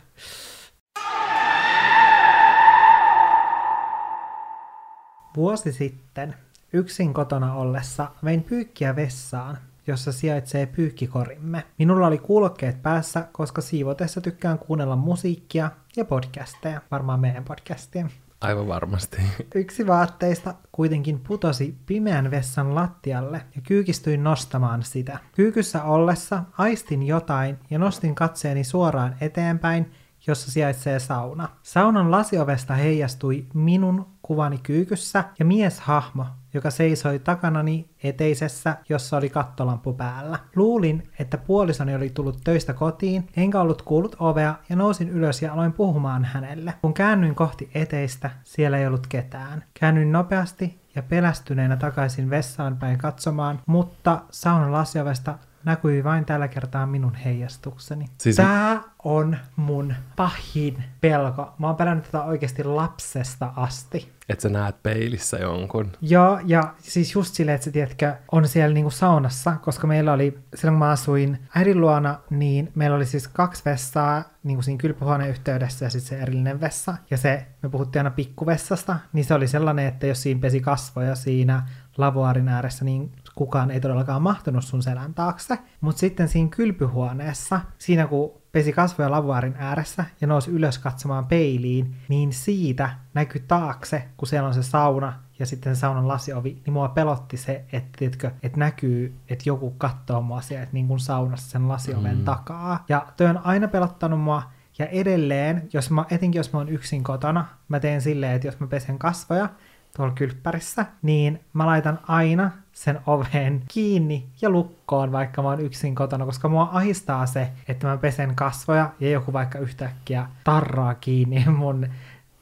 Vuosi 5.37 5.73
sitten 5.73 6.35
yksin 6.73 7.15
kotona 7.15 7.55
ollessa 7.55 8.11
vein 8.25 8.43
pyykkiä 8.43 8.97
vessaan, 8.97 9.59
jossa 9.87 10.13
sijaitsee 10.13 10.67
pyykkikorimme. 10.67 11.67
Minulla 11.79 12.07
oli 12.07 12.19
kuulokkeet 12.19 12.83
päässä, 12.83 13.29
koska 13.33 13.61
siivotessa 13.61 14.21
tykkään 14.21 14.59
kuunnella 14.59 14.97
musiikkia 14.97 15.71
ja 15.97 16.05
podcasteja, 16.05 16.81
varmaan 16.91 17.21
meidän 17.21 17.45
podcastia. 17.45 18.09
Aivan 18.41 18.69
varmasti. 18.69 19.17
Yksi 19.55 19.87
vaatteista 19.87 20.55
kuitenkin 20.73 21.21
putosi 21.21 21.79
pimeän 21.87 22.31
vessan 22.31 22.75
lattialle 22.75 23.43
ja 23.57 23.61
kyykistyin 23.63 24.25
nostamaan 24.25 24.83
sitä. 24.83 25.19
Kyykyssä 25.33 25.83
ollessa 25.83 26.43
aistin 26.59 27.03
jotain 27.03 27.59
ja 27.71 27.79
nostin 27.79 28.15
katseeni 28.15 28.65
suoraan 28.65 29.17
eteenpäin 29.21 29.93
jossa 30.27 30.51
sijaitsee 30.51 30.99
sauna. 30.99 31.49
Saunan 31.63 32.11
lasiovesta 32.11 32.75
heijastui 32.75 33.47
minun 33.55 34.07
kuvani 34.23 34.59
kyykyssä 34.63 35.25
ja 35.39 35.45
mieshahmo, 35.45 36.27
joka 36.55 36.71
seisoi 36.71 37.19
takanani 37.19 37.91
eteisessä, 38.03 38.77
jossa 38.89 39.17
oli 39.17 39.31
kattolampu 39.31 39.93
päällä. 39.93 40.39
Luulin, 40.57 41.11
että 41.19 41.39
puolisoni 41.39 41.95
oli 41.95 42.11
tullut 42.11 42.41
töistä 42.45 42.73
kotiin, 42.73 43.29
enkä 43.37 43.61
ollut 43.61 43.83
kuullut 43.83 44.17
ovea 44.19 44.55
ja 44.69 44.77
nousin 44.77 45.09
ylös 45.09 45.43
ja 45.43 45.53
aloin 45.53 45.73
puhumaan 45.73 46.25
hänelle. 46.25 46.75
Kun 46.83 46.95
käännyin 46.95 47.35
kohti 47.35 47.71
eteistä, 47.75 48.31
siellä 48.45 48.79
ei 48.79 48.87
ollut 48.87 49.07
ketään. 49.07 49.65
Käännyin 49.81 50.13
nopeasti 50.13 50.81
ja 50.95 51.03
pelästyneenä 51.03 51.77
takaisin 51.77 52.31
vessaan 52.31 52.77
päin 52.77 52.99
katsomaan, 52.99 53.61
mutta 53.67 54.23
saunan 54.31 54.73
lasiovesta 54.73 55.39
näkyi 55.65 56.05
vain 56.05 56.25
tällä 56.25 56.49
kertaa 56.49 56.87
minun 56.87 57.15
heijastukseni. 57.15 58.07
Siis... 58.19 58.37
Tää 58.37 58.83
on 59.05 59.37
mun 59.57 59.95
pahin 60.17 60.85
pelko. 61.01 61.55
Mä 61.59 61.67
oon 61.67 61.77
pelännyt 61.77 62.05
tätä 62.05 62.23
oikeasti 62.23 62.65
lapsesta 62.65 63.53
asti. 63.57 64.13
Että 64.31 64.43
sä 64.43 64.49
näet 64.49 64.83
peilissä 64.83 65.37
jonkun. 65.37 65.93
Joo, 66.01 66.41
ja 66.45 66.75
siis 66.79 67.15
just 67.15 67.35
silleen, 67.35 67.55
että 67.55 67.65
sä 67.65 67.71
tiedätkö, 67.71 68.15
on 68.33 68.49
siellä 68.49 68.75
niinku 68.75 68.91
saunassa, 68.91 69.57
koska 69.63 69.87
meillä 69.87 70.13
oli, 70.13 70.39
silloin 70.55 70.75
kun 70.75 70.79
mä 70.79 70.91
asuin 70.91 71.39
äidin 71.55 71.81
luona, 71.81 72.19
niin 72.31 72.73
meillä 72.75 72.97
oli 72.97 73.07
siis 73.07 73.29
kaksi 73.29 73.63
vessaa 73.65 74.25
niinku 74.43 74.63
siinä 74.63 74.79
kylpyhuoneen 74.79 75.31
yhteydessä 75.31 75.85
ja 75.85 75.91
sitten 75.91 76.09
se 76.09 76.23
erillinen 76.23 76.61
vessa. 76.61 76.97
Ja 77.11 77.17
se, 77.17 77.47
me 77.63 77.69
puhuttiin 77.69 78.01
aina 78.01 78.11
pikkuvessasta, 78.11 78.97
niin 79.13 79.25
se 79.25 79.35
oli 79.35 79.49
sellainen, 79.49 79.87
että 79.87 80.07
jos 80.07 80.23
siinä 80.23 80.41
pesi 80.41 80.61
kasvoja 80.61 81.15
siinä 81.15 81.63
lavoarin 81.99 82.49
ääressä, 82.49 82.85
niin 82.85 83.13
kukaan 83.35 83.71
ei 83.71 83.81
todellakaan 83.81 84.23
mahtunut 84.23 84.65
sun 84.65 84.83
selän 84.83 85.15
taakse. 85.15 85.59
Mutta 85.81 86.01
sitten 86.01 86.29
siinä 86.29 86.49
kylpyhuoneessa, 86.49 87.61
siinä 87.79 88.07
kun 88.07 88.40
pesi 88.53 88.73
kasvoja 88.73 89.11
lavuaarin 89.11 89.55
ääressä 89.59 90.05
ja 90.21 90.27
nousi 90.27 90.51
ylös 90.51 90.79
katsomaan 90.79 91.27
peiliin, 91.27 91.97
niin 92.09 92.33
siitä 92.33 92.91
näkyi 93.15 93.45
taakse, 93.49 94.09
kun 94.17 94.29
siellä 94.29 94.47
on 94.47 94.55
se 94.55 94.63
sauna 94.63 95.13
ja 95.39 95.47
sitten 95.47 95.77
saunan 95.77 96.09
lasiovi, 96.09 96.63
niin 96.67 96.73
mua 96.73 96.89
pelotti 96.89 97.37
se, 97.37 97.65
että, 97.73 97.99
tiedätkö, 97.99 98.31
että 98.43 98.59
näkyy, 98.59 99.15
että 99.29 99.43
joku 99.47 99.71
katsoo 99.71 100.21
mua 100.23 100.41
sieltä 100.41 100.69
niin 100.73 100.89
kuin 100.89 101.01
saunassa 101.01 101.51
sen 101.51 101.69
lasioven 101.69 102.19
mm. 102.19 102.25
takaa. 102.25 102.85
Ja 102.89 103.07
toi 103.17 103.27
on 103.27 103.41
aina 103.45 103.69
pelottanut 103.69 104.21
mua, 104.21 104.43
ja 104.79 104.87
edelleen, 104.87 105.69
jos 105.73 105.91
mä, 105.91 106.05
etenkin 106.11 106.39
jos 106.39 106.53
mä 106.53 106.59
oon 106.59 106.69
yksin 106.69 107.05
kotona, 107.05 107.47
mä 107.69 107.81
teen 107.81 108.01
silleen, 108.01 108.33
että 108.33 108.49
jos 108.49 108.61
mä 108.61 108.67
pesen 108.67 108.99
kasvoja, 108.99 109.49
tuolla 109.97 110.15
kylppärissä, 110.15 110.87
niin 111.03 111.41
mä 111.53 111.67
laitan 111.67 111.99
aina 112.03 112.51
sen 112.81 113.01
oven 113.07 113.63
kiinni 113.69 114.27
ja 114.43 114.51
lukkoon, 114.51 115.13
vaikka 115.13 115.43
mä 115.43 115.49
oon 115.49 115.61
yksin 115.61 115.95
kotona, 115.95 116.27
koska 116.27 116.49
mua 116.49 116.69
ahistaa 116.73 117.27
se, 117.27 117.49
että 117.69 117.87
mä 117.87 117.97
pesen 117.97 118.35
kasvoja 118.35 118.91
ja 119.01 119.11
joku 119.11 119.33
vaikka 119.33 119.59
yhtäkkiä 119.59 120.27
tarraa 120.45 120.95
kiinni 120.95 121.45
mun 121.57 121.87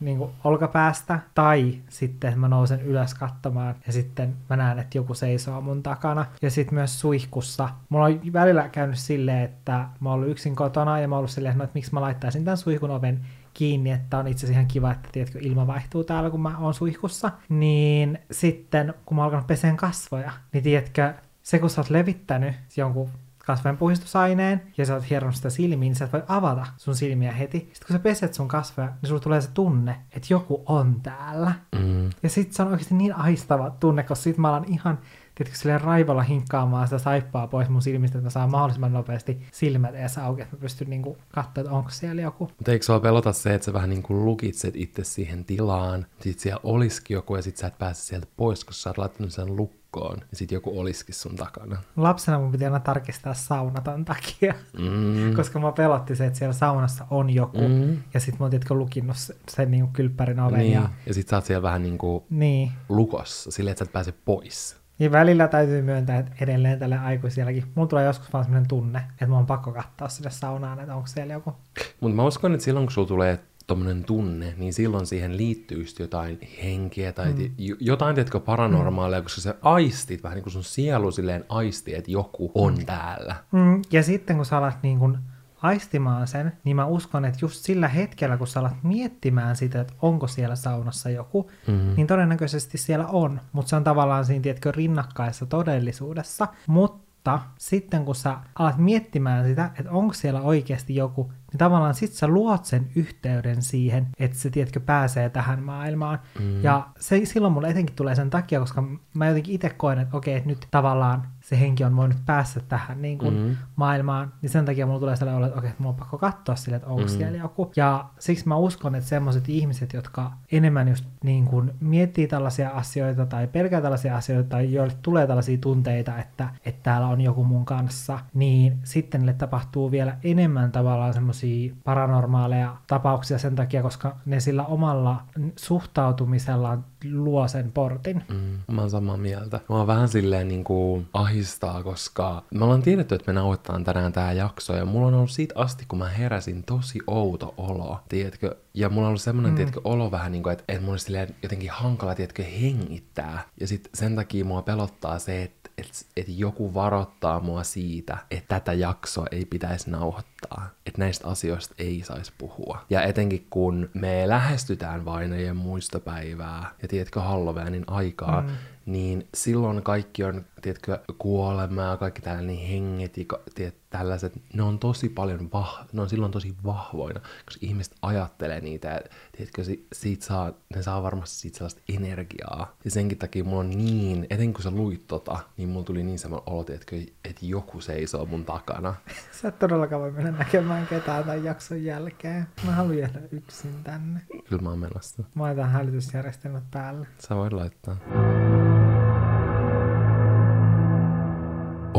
niin 0.00 0.18
kuin 0.18 0.30
olkapäästä, 0.44 1.18
tai 1.34 1.74
sitten 1.88 2.38
mä 2.38 2.48
nousen 2.48 2.82
ylös 2.82 3.14
katsomaan 3.14 3.74
ja 3.86 3.92
sitten 3.92 4.36
mä 4.50 4.56
näen, 4.56 4.78
että 4.78 4.98
joku 4.98 5.14
seisoo 5.14 5.60
mun 5.60 5.82
takana. 5.82 6.26
Ja 6.42 6.50
sitten 6.50 6.74
myös 6.74 7.00
suihkussa. 7.00 7.68
Mulla 7.88 8.04
on 8.04 8.20
välillä 8.32 8.68
käynyt 8.68 8.98
silleen, 8.98 9.44
että 9.44 9.86
mä 10.00 10.08
oon 10.08 10.18
ollut 10.18 10.30
yksin 10.30 10.56
kotona 10.56 11.00
ja 11.00 11.08
mä 11.08 11.14
oon 11.14 11.18
ollut 11.18 11.30
silleen, 11.30 11.60
että 11.60 11.74
miksi 11.74 11.94
mä 11.94 12.00
laittaisin 12.00 12.44
tämän 12.44 12.58
suihkun 12.58 12.90
oven 12.90 13.20
kiinni, 13.58 13.90
että 13.90 14.18
on 14.18 14.28
itse 14.28 14.46
asiassa 14.46 14.52
ihan 14.52 14.68
kiva, 14.68 14.92
että 14.92 15.08
tiedätkö, 15.12 15.38
ilma 15.42 15.66
vaihtuu 15.66 16.04
täällä, 16.04 16.30
kun 16.30 16.40
mä 16.40 16.58
oon 16.58 16.74
suihkussa. 16.74 17.30
Niin 17.48 18.18
sitten, 18.30 18.94
kun 19.04 19.16
mä 19.16 19.22
oon 19.22 19.24
alkanut 19.24 19.46
peseen 19.46 19.76
kasvoja, 19.76 20.32
niin 20.52 20.62
tiedätkö, 20.64 21.14
se 21.42 21.58
kun 21.58 21.70
sä 21.70 21.80
oot 21.80 21.90
levittänyt 21.90 22.54
jonkun 22.76 23.10
kasvojen 23.46 23.76
puhistusaineen 23.76 24.62
ja 24.76 24.86
sä 24.86 24.94
oot 24.94 25.10
hieronut 25.10 25.36
sitä 25.36 25.50
silmiin, 25.50 25.80
niin 25.80 25.94
sä 25.94 26.04
et 26.04 26.12
voi 26.12 26.22
avata 26.28 26.66
sun 26.76 26.96
silmiä 26.96 27.32
heti. 27.32 27.58
Sitten 27.58 27.86
kun 27.86 27.94
sä 27.96 27.98
peset 27.98 28.34
sun 28.34 28.48
kasvoja, 28.48 28.88
niin 28.88 29.08
sulla 29.08 29.20
tulee 29.20 29.40
se 29.40 29.50
tunne, 29.54 29.96
että 30.12 30.28
joku 30.30 30.62
on 30.66 31.00
täällä. 31.02 31.52
Mm. 31.78 32.10
Ja 32.22 32.28
sitten 32.28 32.54
se 32.54 32.62
on 32.62 32.68
oikeasti 32.68 32.94
niin 32.94 33.14
ahistava 33.14 33.70
tunne, 33.70 34.02
koska 34.02 34.22
sit 34.22 34.38
mä 34.38 34.48
alan 34.48 34.64
ihan 34.68 34.98
tiedätkö, 35.38 35.58
silleen 35.58 35.80
raivolla 35.80 36.22
hinkkaamaan 36.22 36.86
sitä 36.86 36.98
saippaa 36.98 37.46
pois 37.46 37.68
mun 37.68 37.82
silmistä, 37.82 38.18
että 38.18 38.26
mä 38.26 38.30
saan 38.30 38.50
mahdollisimman 38.50 38.92
nopeasti 38.92 39.46
silmät 39.52 39.94
edes 39.94 40.18
auki, 40.18 40.42
että 40.42 40.56
mä 40.56 40.60
pystyn 40.60 40.90
niinku 40.90 41.18
katsoa, 41.34 41.62
että 41.62 41.72
onko 41.72 41.90
siellä 41.90 42.22
joku. 42.22 42.44
Mutta 42.44 42.72
eikö 42.72 42.84
sua 42.84 43.00
pelota 43.00 43.32
se, 43.32 43.54
että 43.54 43.64
sä 43.64 43.72
vähän 43.72 43.90
niinku 43.90 44.24
lukitset 44.24 44.76
itse 44.76 45.04
siihen 45.04 45.44
tilaan, 45.44 46.06
sit 46.20 46.38
siellä 46.38 46.60
olisikin 46.62 47.14
joku 47.14 47.36
ja 47.36 47.42
sit 47.42 47.56
sä 47.56 47.66
et 47.66 47.78
pääse 47.78 48.04
sieltä 48.04 48.26
pois, 48.36 48.64
koska 48.64 48.82
sä 48.82 48.90
oot 48.90 48.98
laittanut 48.98 49.32
sen 49.32 49.56
lukkoon, 49.56 50.18
ja 50.30 50.36
sit 50.36 50.52
joku 50.52 50.80
olisikin 50.80 51.14
sun 51.14 51.36
takana. 51.36 51.82
Lapsena 51.96 52.38
mun 52.38 52.52
piti 52.52 52.64
aina 52.64 52.80
tarkistaa 52.80 53.34
saunaton 53.34 54.04
takia, 54.04 54.54
mm. 54.78 55.34
koska 55.36 55.58
mä 55.58 55.72
pelotti 55.72 56.16
se, 56.16 56.26
että 56.26 56.38
siellä 56.38 56.52
saunassa 56.52 57.06
on 57.10 57.30
joku, 57.30 57.68
mm. 57.68 57.98
ja 58.14 58.20
sit 58.20 58.38
mä 58.38 58.44
oon 58.44 58.50
tietkö 58.50 58.74
lukinnut 58.74 59.16
sen, 59.48 59.70
niinku 59.70 59.90
kylppärin 59.92 60.40
oven. 60.40 60.58
Niin. 60.58 60.72
Ja... 60.72 60.88
ja 61.06 61.14
sit 61.14 61.28
sä 61.28 61.36
oot 61.36 61.44
siellä 61.44 61.62
vähän 61.62 61.82
niinku 61.82 62.26
niin. 62.30 62.72
lukossa, 62.88 63.50
silleen, 63.50 63.72
että 63.72 63.84
sä 63.84 63.88
et 63.88 63.92
pääse 63.92 64.12
pois. 64.24 64.78
Niin 64.98 65.12
välillä 65.12 65.48
täytyy 65.48 65.82
myöntää, 65.82 66.18
että 66.18 66.32
edelleen 66.40 66.78
tälle 66.78 66.98
aikuisielläkin. 66.98 67.64
Mulla 67.74 67.88
tulee 67.88 68.04
joskus 68.04 68.32
vaan 68.32 68.44
sellainen 68.44 68.68
tunne, 68.68 68.98
että 69.10 69.26
mun 69.26 69.38
on 69.38 69.46
pakko 69.46 69.72
katsoa 69.72 70.08
sinne 70.08 70.30
saunaan, 70.30 70.80
että 70.80 70.94
onko 70.94 71.06
siellä 71.06 71.32
joku. 71.32 71.52
Mutta 72.00 72.16
mä 72.16 72.24
uskon, 72.24 72.54
että 72.54 72.64
silloin 72.64 72.86
kun 72.86 72.92
sulla 72.92 73.08
tulee 73.08 73.38
tommonen 73.66 74.04
tunne, 74.04 74.54
niin 74.56 74.72
silloin 74.72 75.06
siihen 75.06 75.36
liittyy 75.36 75.78
just 75.78 75.98
jotain 75.98 76.38
henkeä 76.62 77.12
tai 77.12 77.32
mm. 77.32 77.50
jotain, 77.80 78.14
tiedätkö, 78.14 78.40
paranormaalia, 78.40 79.18
mm. 79.18 79.22
koska 79.22 79.40
sä 79.40 79.54
aistit, 79.62 80.22
vähän 80.22 80.36
niin 80.36 80.42
kuin 80.42 80.52
sun 80.52 80.64
sielu 80.64 81.10
silleen 81.10 81.44
aisti, 81.48 81.94
että 81.94 82.10
joku 82.10 82.52
on 82.54 82.74
mm. 82.74 82.86
täällä. 82.86 83.36
Mm. 83.52 83.82
Ja 83.92 84.02
sitten 84.02 84.36
kun 84.36 84.46
sä 84.46 84.58
alat 84.58 84.82
niin 84.82 84.98
kuin 84.98 85.18
aistimaan 85.62 86.26
sen, 86.26 86.52
niin 86.64 86.76
mä 86.76 86.86
uskon, 86.86 87.24
että 87.24 87.38
just 87.42 87.64
sillä 87.64 87.88
hetkellä, 87.88 88.36
kun 88.36 88.46
sä 88.46 88.60
alat 88.60 88.82
miettimään 88.82 89.56
sitä, 89.56 89.80
että 89.80 89.94
onko 90.02 90.26
siellä 90.26 90.56
saunassa 90.56 91.10
joku, 91.10 91.50
mm-hmm. 91.66 91.94
niin 91.96 92.06
todennäköisesti 92.06 92.78
siellä 92.78 93.06
on, 93.06 93.40
mutta 93.52 93.68
se 93.68 93.76
on 93.76 93.84
tavallaan 93.84 94.24
siinä, 94.24 94.42
tiedätkö, 94.42 94.72
rinnakkaissa 94.72 95.46
todellisuudessa. 95.46 96.48
Mutta 96.66 97.38
sitten 97.58 98.04
kun 98.04 98.14
sä 98.14 98.36
alat 98.58 98.78
miettimään 98.78 99.44
sitä, 99.44 99.70
että 99.78 99.92
onko 99.92 100.14
siellä 100.14 100.40
oikeasti 100.40 100.94
joku, 100.94 101.32
niin 101.50 101.58
tavallaan 101.58 101.94
sit 101.94 102.12
sä 102.12 102.28
luot 102.28 102.64
sen 102.64 102.88
yhteyden 102.94 103.62
siihen, 103.62 104.08
että 104.18 104.38
se, 104.38 104.50
tiedätkö, 104.50 104.80
pääsee 104.80 105.30
tähän 105.30 105.62
maailmaan. 105.62 106.18
Mm. 106.40 106.62
Ja 106.62 106.88
se, 107.00 107.24
silloin 107.24 107.52
mulle 107.52 107.68
etenkin 107.68 107.96
tulee 107.96 108.14
sen 108.14 108.30
takia, 108.30 108.60
koska 108.60 108.84
mä 109.14 109.28
jotenkin 109.28 109.54
itse 109.54 109.70
koen, 109.70 109.98
että 109.98 110.16
okei, 110.16 110.36
että 110.36 110.48
nyt 110.48 110.68
tavallaan 110.70 111.28
se 111.48 111.60
henki 111.60 111.84
on 111.84 111.96
voinut 111.96 112.18
päästä 112.26 112.60
tähän 112.60 113.02
niin 113.02 113.18
kuin, 113.18 113.34
mm. 113.34 113.56
maailmaan, 113.76 114.32
niin 114.42 114.50
sen 114.50 114.64
takia 114.64 114.86
mulla 114.86 115.00
tulee 115.00 115.16
sellainen 115.16 115.38
olo, 115.38 115.46
että 115.46 115.58
okei, 115.58 115.70
että 115.70 115.82
mulla 115.82 115.92
on 115.92 115.98
pakko 115.98 116.18
katsoa 116.18 116.56
sille, 116.56 116.76
että 116.76 116.88
onko 116.88 117.02
mm. 117.02 117.08
siellä 117.08 117.38
joku. 117.38 117.72
Ja 117.76 118.04
siksi 118.18 118.48
mä 118.48 118.56
uskon, 118.56 118.94
että 118.94 119.08
semmoiset 119.08 119.48
ihmiset, 119.48 119.92
jotka 119.92 120.32
enemmän 120.52 120.88
just 120.88 121.04
niin 121.24 121.44
kuin 121.44 121.72
miettii 121.80 122.26
tällaisia 122.26 122.70
asioita 122.70 123.26
tai 123.26 123.46
pelkää 123.46 123.80
tällaisia 123.80 124.16
asioita 124.16 124.48
tai 124.48 124.72
joille 124.72 124.94
tulee 125.02 125.26
tällaisia 125.26 125.58
tunteita, 125.58 126.18
että, 126.18 126.48
että 126.64 126.82
täällä 126.82 127.06
on 127.06 127.20
joku 127.20 127.44
mun 127.44 127.64
kanssa, 127.64 128.18
niin 128.34 128.78
sitten 128.84 129.20
niille 129.20 129.32
tapahtuu 129.32 129.90
vielä 129.90 130.16
enemmän 130.24 130.72
tavallaan 130.72 131.14
semmoisia 131.14 131.74
paranormaaleja 131.84 132.76
tapauksia 132.86 133.38
sen 133.38 133.56
takia, 133.56 133.82
koska 133.82 134.16
ne 134.26 134.40
sillä 134.40 134.64
omalla 134.64 135.22
suhtautumisellaan 135.56 136.84
luo 137.12 137.48
sen 137.48 137.72
portin. 137.72 138.24
Mm, 138.28 138.74
mä 138.74 138.80
oon 138.80 138.90
samaa 138.90 139.16
mieltä. 139.16 139.60
Mä 139.68 139.76
oon 139.76 139.86
vähän 139.86 140.08
silleen 140.08 140.48
niin 140.48 140.64
kuin 140.64 141.06
ahistaa, 141.38 141.82
koska 141.82 142.44
me 142.54 142.64
ollaan 142.64 142.82
tiedetty, 142.82 143.14
että 143.14 143.32
me 143.32 143.32
nauhoitetaan 143.32 143.84
tänään 143.84 144.12
tää 144.12 144.32
jakso, 144.32 144.76
ja 144.76 144.84
mulla 144.84 145.06
on 145.06 145.14
ollut 145.14 145.30
siitä 145.30 145.54
asti, 145.56 145.84
kun 145.88 145.98
mä 145.98 146.08
heräsin, 146.08 146.62
tosi 146.62 146.98
outo 147.06 147.54
olo, 147.56 148.00
tiedätkö? 148.08 148.56
Ja 148.74 148.88
mulla 148.88 149.06
on 149.06 149.08
ollut 149.08 149.22
semmoinen, 149.22 149.52
mm. 149.52 149.56
tiedätkö, 149.56 149.80
olo 149.84 150.10
vähän 150.10 150.32
niin 150.32 150.42
kuin, 150.42 150.52
että, 150.52 150.64
että 150.68 150.84
mulla 150.84 150.98
on 151.22 151.34
jotenkin 151.42 151.70
hankala, 151.70 152.14
tiedätkö, 152.14 152.42
hengittää. 152.42 153.42
Ja 153.60 153.66
sit 153.66 153.90
sen 153.94 154.16
takia 154.16 154.44
mua 154.44 154.62
pelottaa 154.62 155.18
se, 155.18 155.42
että 155.42 155.58
että 155.78 155.98
et 156.16 156.26
joku 156.28 156.74
varoittaa 156.74 157.40
mua 157.40 157.64
siitä, 157.64 158.18
että 158.30 158.54
tätä 158.54 158.72
jaksoa 158.72 159.26
ei 159.30 159.44
pitäisi 159.44 159.90
nauhoittaa, 159.90 160.70
että 160.86 160.98
näistä 160.98 161.28
asioista 161.28 161.74
ei 161.78 162.02
saisi 162.04 162.32
puhua. 162.38 162.84
Ja 162.90 163.02
etenkin 163.02 163.46
kun 163.50 163.90
me 163.94 164.28
lähestytään 164.28 165.04
vainajien 165.04 165.56
muistopäivää 165.56 166.70
ja 166.82 166.88
tiedätkö 166.88 167.20
Halloweenin 167.20 167.84
aikaa, 167.86 168.40
mm 168.40 168.48
niin 168.88 169.28
silloin 169.34 169.82
kaikki 169.82 170.24
on, 170.24 170.44
tiedätkö, 170.62 170.98
kuolema 171.18 171.82
ja 171.82 171.96
kaikki 171.96 172.22
tällainen 172.22 172.56
henget 172.56 173.16
ja 173.16 173.24
tiedät, 173.54 173.74
tällaiset, 173.90 174.32
ne 174.54 174.62
on 174.62 174.78
tosi 174.78 175.08
paljon, 175.08 175.52
vah, 175.52 175.86
ne 175.92 176.02
on 176.02 176.08
silloin 176.08 176.32
tosi 176.32 176.54
vahvoina, 176.64 177.20
koska 177.20 177.66
ihmiset 177.66 177.94
ajattelee 178.02 178.60
niitä, 178.60 178.88
ja 178.88 179.00
tiedätkö, 179.32 179.62
siitä 179.92 180.26
saa, 180.26 180.52
ne 180.74 180.82
saa 180.82 181.02
varmasti 181.02 181.36
siitä 181.36 181.58
sellaista 181.58 181.82
energiaa. 181.88 182.76
Ja 182.84 182.90
senkin 182.90 183.18
takia 183.18 183.44
mulla 183.44 183.60
on 183.60 183.70
niin, 183.70 184.26
etenkin 184.30 184.54
kun 184.54 184.62
sä 184.62 184.70
luit 184.70 185.06
tota, 185.06 185.38
niin 185.56 185.68
mulla 185.68 185.84
tuli 185.84 186.02
niin 186.02 186.18
semmoinen 186.18 186.48
olo, 186.52 186.64
tiedätkö, 186.64 186.96
että 187.24 187.46
joku 187.46 187.80
seisoo 187.80 188.26
mun 188.26 188.44
takana. 188.44 188.94
Sä 189.40 189.48
et 189.48 189.58
todellakaan 189.58 190.02
voi 190.02 190.10
mennä 190.10 190.30
näkemään 190.30 190.86
ketään 190.86 191.24
tämän 191.24 191.44
jakson 191.44 191.84
jälkeen. 191.84 192.46
Mä 192.66 192.72
haluan 192.72 192.98
jäädä 192.98 193.20
yksin 193.30 193.84
tänne. 193.84 194.20
Kyllä 194.48 194.62
mä 194.62 194.68
oon 194.68 194.78
menossa. 194.78 195.22
Mä 195.34 195.42
laitan 195.42 195.70
hälytysjärjestelmät 195.70 196.64
päälle. 196.70 197.06
Sä 197.18 197.36
voit 197.36 197.52
laittaa. 197.52 197.96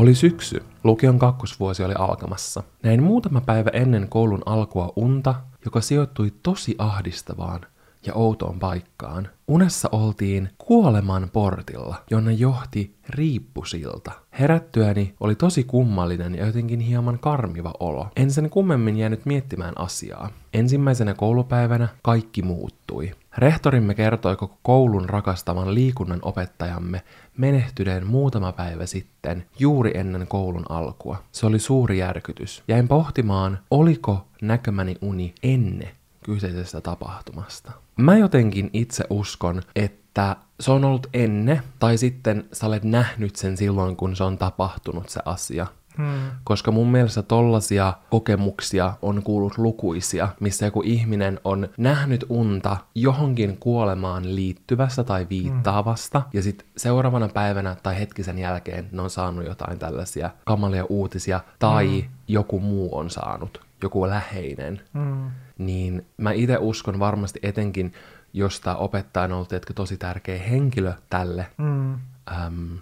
Oli 0.00 0.14
syksy. 0.14 0.62
Lukion 0.84 1.18
kakkosvuosi 1.18 1.84
oli 1.84 1.94
alkamassa. 1.98 2.62
Näin 2.82 3.02
muutama 3.02 3.40
päivä 3.40 3.70
ennen 3.72 4.08
koulun 4.08 4.42
alkua 4.46 4.92
unta, 4.96 5.34
joka 5.64 5.80
sijoittui 5.80 6.32
tosi 6.42 6.74
ahdistavaan 6.78 7.60
ja 8.06 8.14
outoon 8.14 8.58
paikkaan. 8.58 9.28
Unessa 9.48 9.88
oltiin 9.92 10.48
kuoleman 10.58 11.30
portilla, 11.32 11.96
jonne 12.10 12.32
johti 12.32 12.96
riippusilta. 13.08 14.12
Herättyäni 14.38 15.14
oli 15.20 15.34
tosi 15.34 15.64
kummallinen 15.64 16.34
ja 16.34 16.46
jotenkin 16.46 16.80
hieman 16.80 17.18
karmiva 17.18 17.72
olo. 17.80 18.08
En 18.16 18.30
sen 18.30 18.50
kummemmin 18.50 18.96
jäänyt 18.96 19.26
miettimään 19.26 19.80
asiaa. 19.80 20.30
Ensimmäisenä 20.54 21.14
koulupäivänä 21.14 21.88
kaikki 22.02 22.42
muuttui. 22.42 23.12
Rehtorimme 23.38 23.94
kertoi 23.94 24.36
koko 24.36 24.58
koulun 24.62 25.08
rakastavan 25.08 25.74
liikunnan 25.74 26.18
opettajamme 26.22 27.02
menehtyneen 27.38 28.06
muutama 28.06 28.52
päivä 28.52 28.86
sitten, 28.86 29.46
juuri 29.58 29.90
ennen 29.94 30.26
koulun 30.26 30.64
alkua. 30.68 31.22
Se 31.32 31.46
oli 31.46 31.58
suuri 31.58 31.98
järkytys. 31.98 32.62
Jäin 32.68 32.88
pohtimaan, 32.88 33.58
oliko 33.70 34.26
näkemäni 34.42 34.96
uni 35.00 35.34
ennen 35.42 35.90
kyseisestä 36.24 36.80
tapahtumasta. 36.80 37.72
Mä 37.96 38.16
jotenkin 38.16 38.70
itse 38.72 39.04
uskon, 39.10 39.62
että 39.76 40.36
se 40.60 40.70
on 40.70 40.84
ollut 40.84 41.06
ennen, 41.14 41.62
tai 41.78 41.98
sitten 41.98 42.48
sä 42.52 42.66
olet 42.66 42.84
nähnyt 42.84 43.36
sen 43.36 43.56
silloin, 43.56 43.96
kun 43.96 44.16
se 44.16 44.24
on 44.24 44.38
tapahtunut 44.38 45.08
se 45.08 45.20
asia. 45.24 45.66
Hmm. 46.00 46.30
Koska 46.44 46.70
mun 46.70 46.92
mielestä 46.92 47.22
tollasia 47.22 47.92
kokemuksia 48.10 48.92
on 49.02 49.22
kuullut 49.22 49.58
lukuisia, 49.58 50.28
missä 50.40 50.66
joku 50.66 50.82
ihminen 50.84 51.40
on 51.44 51.68
nähnyt 51.76 52.24
unta 52.28 52.76
johonkin 52.94 53.56
kuolemaan 53.56 54.36
liittyvästä 54.36 55.04
tai 55.04 55.26
viittaavasta, 55.30 56.20
hmm. 56.20 56.30
ja 56.32 56.42
sitten 56.42 56.66
seuraavana 56.76 57.28
päivänä 57.28 57.76
tai 57.82 57.98
hetkisen 57.98 58.38
jälkeen 58.38 58.88
ne 58.92 59.02
on 59.02 59.10
saanut 59.10 59.46
jotain 59.46 59.78
tällaisia 59.78 60.30
kamalia 60.44 60.84
uutisia, 60.84 61.40
tai 61.58 62.00
hmm. 62.00 62.10
joku 62.28 62.60
muu 62.60 62.98
on 62.98 63.10
saanut, 63.10 63.60
joku 63.82 64.08
läheinen. 64.08 64.80
Hmm. 64.94 65.30
Niin 65.58 66.06
mä 66.16 66.32
itse 66.32 66.58
uskon 66.60 66.98
varmasti 66.98 67.40
etenkin, 67.42 67.92
jos 68.32 68.60
tämä 68.60 68.76
opettaja 68.76 69.24
on 69.24 69.32
ollut 69.32 69.52
tosi 69.74 69.96
tärkeä 69.96 70.38
henkilö 70.38 70.92
tälle 71.10 71.46
mm 71.58 71.98
äm, 72.30 72.78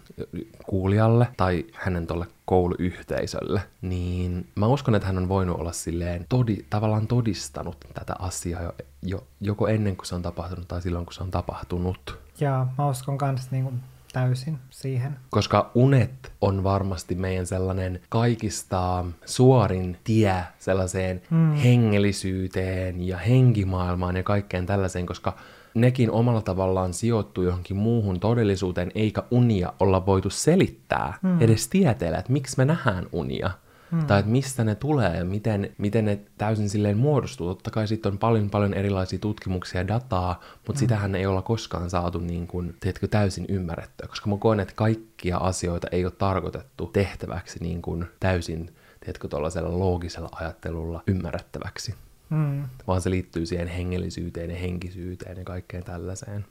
kuulijalle 0.67 1.29
tai 1.37 1.65
hänen 1.73 2.07
tuolle 2.07 2.27
kouluyhteisölle, 2.45 3.61
niin 3.83 4.49
mä 4.55 4.67
uskon, 4.67 4.95
että 4.95 5.07
hän 5.07 5.19
on 5.19 5.29
voinut 5.29 5.61
olla 5.61 5.73
silleen 5.73 6.27
todi, 6.29 6.57
tavallaan 6.71 7.07
todistanut 7.07 7.77
tätä 7.95 8.15
asiaa 8.19 8.63
jo, 8.63 8.75
jo, 9.03 9.27
joko 9.41 9.69
ennen 9.69 9.97
kuin 9.97 10.07
se 10.07 10.15
on 10.15 10.23
tapahtunut 10.23 10.69
tai 10.69 10.83
silloin 10.83 11.07
kun 11.07 11.15
se 11.15 11.23
on 11.23 11.31
tapahtunut. 11.31 12.19
Ja 12.41 12.67
mä 12.79 12.89
uskon 12.89 13.19
kanssa 13.19 13.49
niin 13.51 13.65
kuin 13.65 13.81
täysin 14.13 14.59
siihen. 14.71 15.17
Koska 15.31 15.71
unet 15.75 16.33
on 16.41 16.65
varmasti 16.65 17.15
meidän 17.15 17.47
sellainen 17.47 18.01
kaikista 18.09 19.05
suorin 19.25 19.99
tie 20.05 20.45
sellaiseen 20.59 21.23
mm. 21.31 21.53
hengellisyyteen 21.53 23.07
ja 23.07 23.19
henkimaailmaan 23.19 24.17
ja 24.17 24.23
kaikkeen 24.23 24.67
tällaiseen, 24.67 25.07
koska 25.07 25.37
nekin 25.81 26.11
omalla 26.11 26.43
tavallaan 26.43 26.95
sijoittuu 26.95 27.45
johonkin 27.45 27.77
muuhun 27.77 28.21
todellisuuteen, 28.21 28.93
eikä 28.95 29.23
unia 29.31 29.73
olla 29.81 30.07
voitu 30.07 30.31
selittää 30.31 31.19
mm. 31.23 31.41
edes 31.41 31.69
tieteellä, 31.69 32.19
että 32.19 32.33
miksi 32.33 32.55
me 32.59 32.65
nähdään 32.65 33.07
unia. 33.13 33.51
Hmm. 33.91 34.07
Tai 34.07 34.19
että 34.19 34.31
mistä 34.31 34.65
ne 34.65 34.75
tulee 34.75 35.17
ja 35.17 35.25
miten, 35.25 35.75
miten 35.79 36.05
ne 36.05 36.19
täysin 36.39 36.69
silleen 36.69 36.99
muodostuu. 36.99 37.49
Totta 37.49 37.71
kai 37.71 37.89
sitten 37.89 38.13
on 38.13 38.19
paljon 38.19 38.51
paljon 38.51 38.75
erilaisia 38.75 39.19
tutkimuksia 39.19 39.81
ja 39.81 39.89
dataa, 39.89 40.41
mutta 40.55 40.73
hmm. 40.73 40.79
sitähän 40.79 41.15
ei 41.15 41.27
olla 41.27 41.43
koskaan 41.43 41.91
saatu 41.91 42.19
niin 42.19 42.47
kuin, 42.47 42.77
teetkö, 42.81 43.09
täysin 43.09 43.45
ymmärrettyä. 43.49 44.09
Koska 44.09 44.31
mä 44.31 44.37
koen, 44.37 44.61
että 44.61 44.75
kaikkia 44.77 45.37
asioita 45.37 45.89
ei 45.93 46.05
ole 46.05 46.13
tarkoitettu 46.13 46.87
tehtäväksi 46.87 47.59
niin 47.63 47.83
kuin 47.83 48.05
täysin, 48.21 48.75
teetkö, 49.05 49.29
tuollaisella 49.29 49.79
loogisella 49.79 50.29
ajattelulla 50.33 51.03
ymmärrettäväksi. 51.07 51.95
Mm. 52.31 52.65
Vaan 52.87 53.01
se 53.01 53.11
liittyy 53.11 53.47
siihen 53.47 53.69
hengellisyyteen 53.69 54.51
ja 54.51 54.57
henkisyyteen 54.57 55.39
ja 55.39 55.45
kaikkeen 55.45 55.85
tällaiseen. 55.85 56.47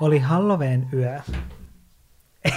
Oli 0.00 0.18
Halloween 0.18 0.88
yö. 0.92 1.20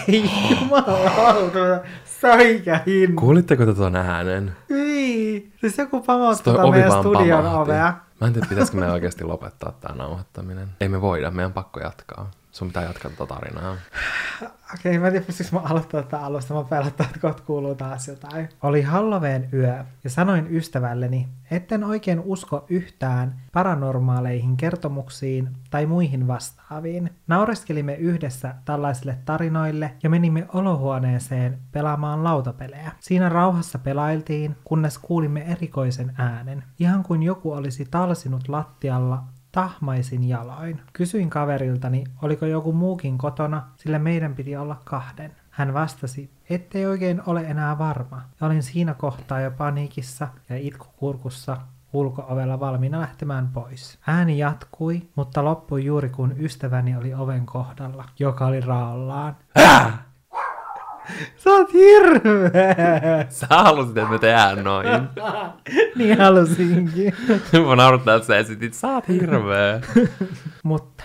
Ei 0.07 0.31
jumalauta, 0.51 1.59
säikähin. 2.05 3.15
Kuulitteko 3.15 3.73
tuon 3.73 3.95
äänen? 3.95 4.55
Ei, 4.69 5.51
siis 5.61 5.77
joku 5.77 6.01
pamautti 6.01 6.49
meidän 6.71 6.91
studion 6.91 7.45
ovea. 7.45 7.93
Mä 8.21 8.27
en 8.27 8.33
tiedä, 8.33 8.47
pitäisikö 8.49 8.77
me 8.77 8.91
oikeasti 8.91 9.23
lopettaa 9.23 9.71
tämä 9.71 9.95
nauhoittaminen. 9.95 10.67
Ei 10.81 10.89
me 10.89 11.01
voida, 11.01 11.31
meidän 11.31 11.49
on 11.49 11.53
pakko 11.53 11.79
jatkaa. 11.79 12.31
Sun 12.53 12.67
pitää 12.67 12.83
jatkaa 12.83 13.11
tätä 13.11 13.25
tarinaa. 13.25 13.75
Okei, 14.73 14.91
okay, 14.91 14.99
mä 14.99 15.07
en 15.07 15.13
tiedä, 15.13 15.25
pystyykö 15.25 15.51
mä 15.55 15.59
aloittaa 15.59 16.03
tätä 16.03 16.25
alusta. 16.25 16.53
Mä 16.53 16.63
pelottaa, 16.63 17.05
että 17.05 17.19
kohta 17.19 17.43
kuuluu 17.43 17.75
taas 17.75 18.07
jotain. 18.07 18.49
Oli 18.63 18.81
Halloween 18.81 19.49
yö 19.53 19.83
ja 20.03 20.09
sanoin 20.09 20.47
ystävälleni, 20.55 21.29
etten 21.51 21.83
oikein 21.83 22.19
usko 22.19 22.65
yhtään 22.69 23.41
paranormaaleihin 23.53 24.57
kertomuksiin 24.57 25.49
tai 25.69 25.85
muihin 25.85 26.27
vastaaviin. 26.27 27.09
Naureskelimme 27.27 27.95
yhdessä 27.95 28.55
tällaisille 28.65 29.17
tarinoille 29.25 29.93
ja 30.03 30.09
menimme 30.09 30.45
olohuoneeseen 30.53 31.59
pelaamaan 31.71 32.23
lautapelejä. 32.23 32.91
Siinä 32.99 33.29
rauhassa 33.29 33.79
pelailtiin, 33.79 34.55
kunnes 34.63 34.97
kuulimme 34.97 35.41
erikoisen 35.41 36.13
äänen. 36.17 36.63
Ihan 36.79 37.03
kuin 37.03 37.23
joku 37.23 37.51
olisi 37.51 37.85
talsinut 37.91 38.47
lattialla 38.47 39.23
tahmaisin 39.53 40.29
jaloin. 40.29 40.81
Kysyin 40.93 41.29
kaveriltani, 41.29 42.03
oliko 42.21 42.45
joku 42.45 42.73
muukin 42.73 43.17
kotona, 43.17 43.63
sillä 43.75 43.99
meidän 43.99 44.35
piti 44.35 44.55
olla 44.55 44.81
kahden. 44.83 45.35
Hän 45.49 45.73
vastasi, 45.73 46.29
ettei 46.49 46.85
oikein 46.85 47.21
ole 47.25 47.41
enää 47.41 47.77
varma. 47.77 48.21
Ja 48.41 48.47
olin 48.47 48.63
siinä 48.63 48.93
kohtaa 48.93 49.39
jo 49.39 49.51
paniikissa 49.51 50.27
ja 50.49 50.57
itkukurkussa 50.57 51.57
ulko-ovella 51.93 52.59
valmiina 52.59 52.99
lähtemään 52.99 53.47
pois. 53.47 53.99
Ääni 54.07 54.37
jatkui, 54.37 55.01
mutta 55.15 55.45
loppui 55.45 55.85
juuri 55.85 56.09
kun 56.09 56.35
ystäväni 56.39 56.97
oli 56.97 57.13
oven 57.13 57.45
kohdalla, 57.45 58.05
joka 58.19 58.45
oli 58.45 58.61
raollaan. 58.61 59.35
Äh! 59.59 59.99
Sä 61.43 61.49
oot 61.49 61.73
hirveä! 61.73 63.25
Sä 63.29 63.47
halusit, 63.49 63.97
että 63.97 64.11
me 64.11 64.19
tehdään 64.19 64.63
noin. 64.63 64.87
niin 65.97 66.17
halusinkin. 66.17 67.13
Mä 67.67 67.75
naurattaa, 67.75 68.15
että 68.15 68.27
sä 68.27 68.37
esitit, 68.37 68.73
sä 68.73 68.87
oot 68.87 69.07
hirveä. 69.07 69.81
Mutta 70.63 71.03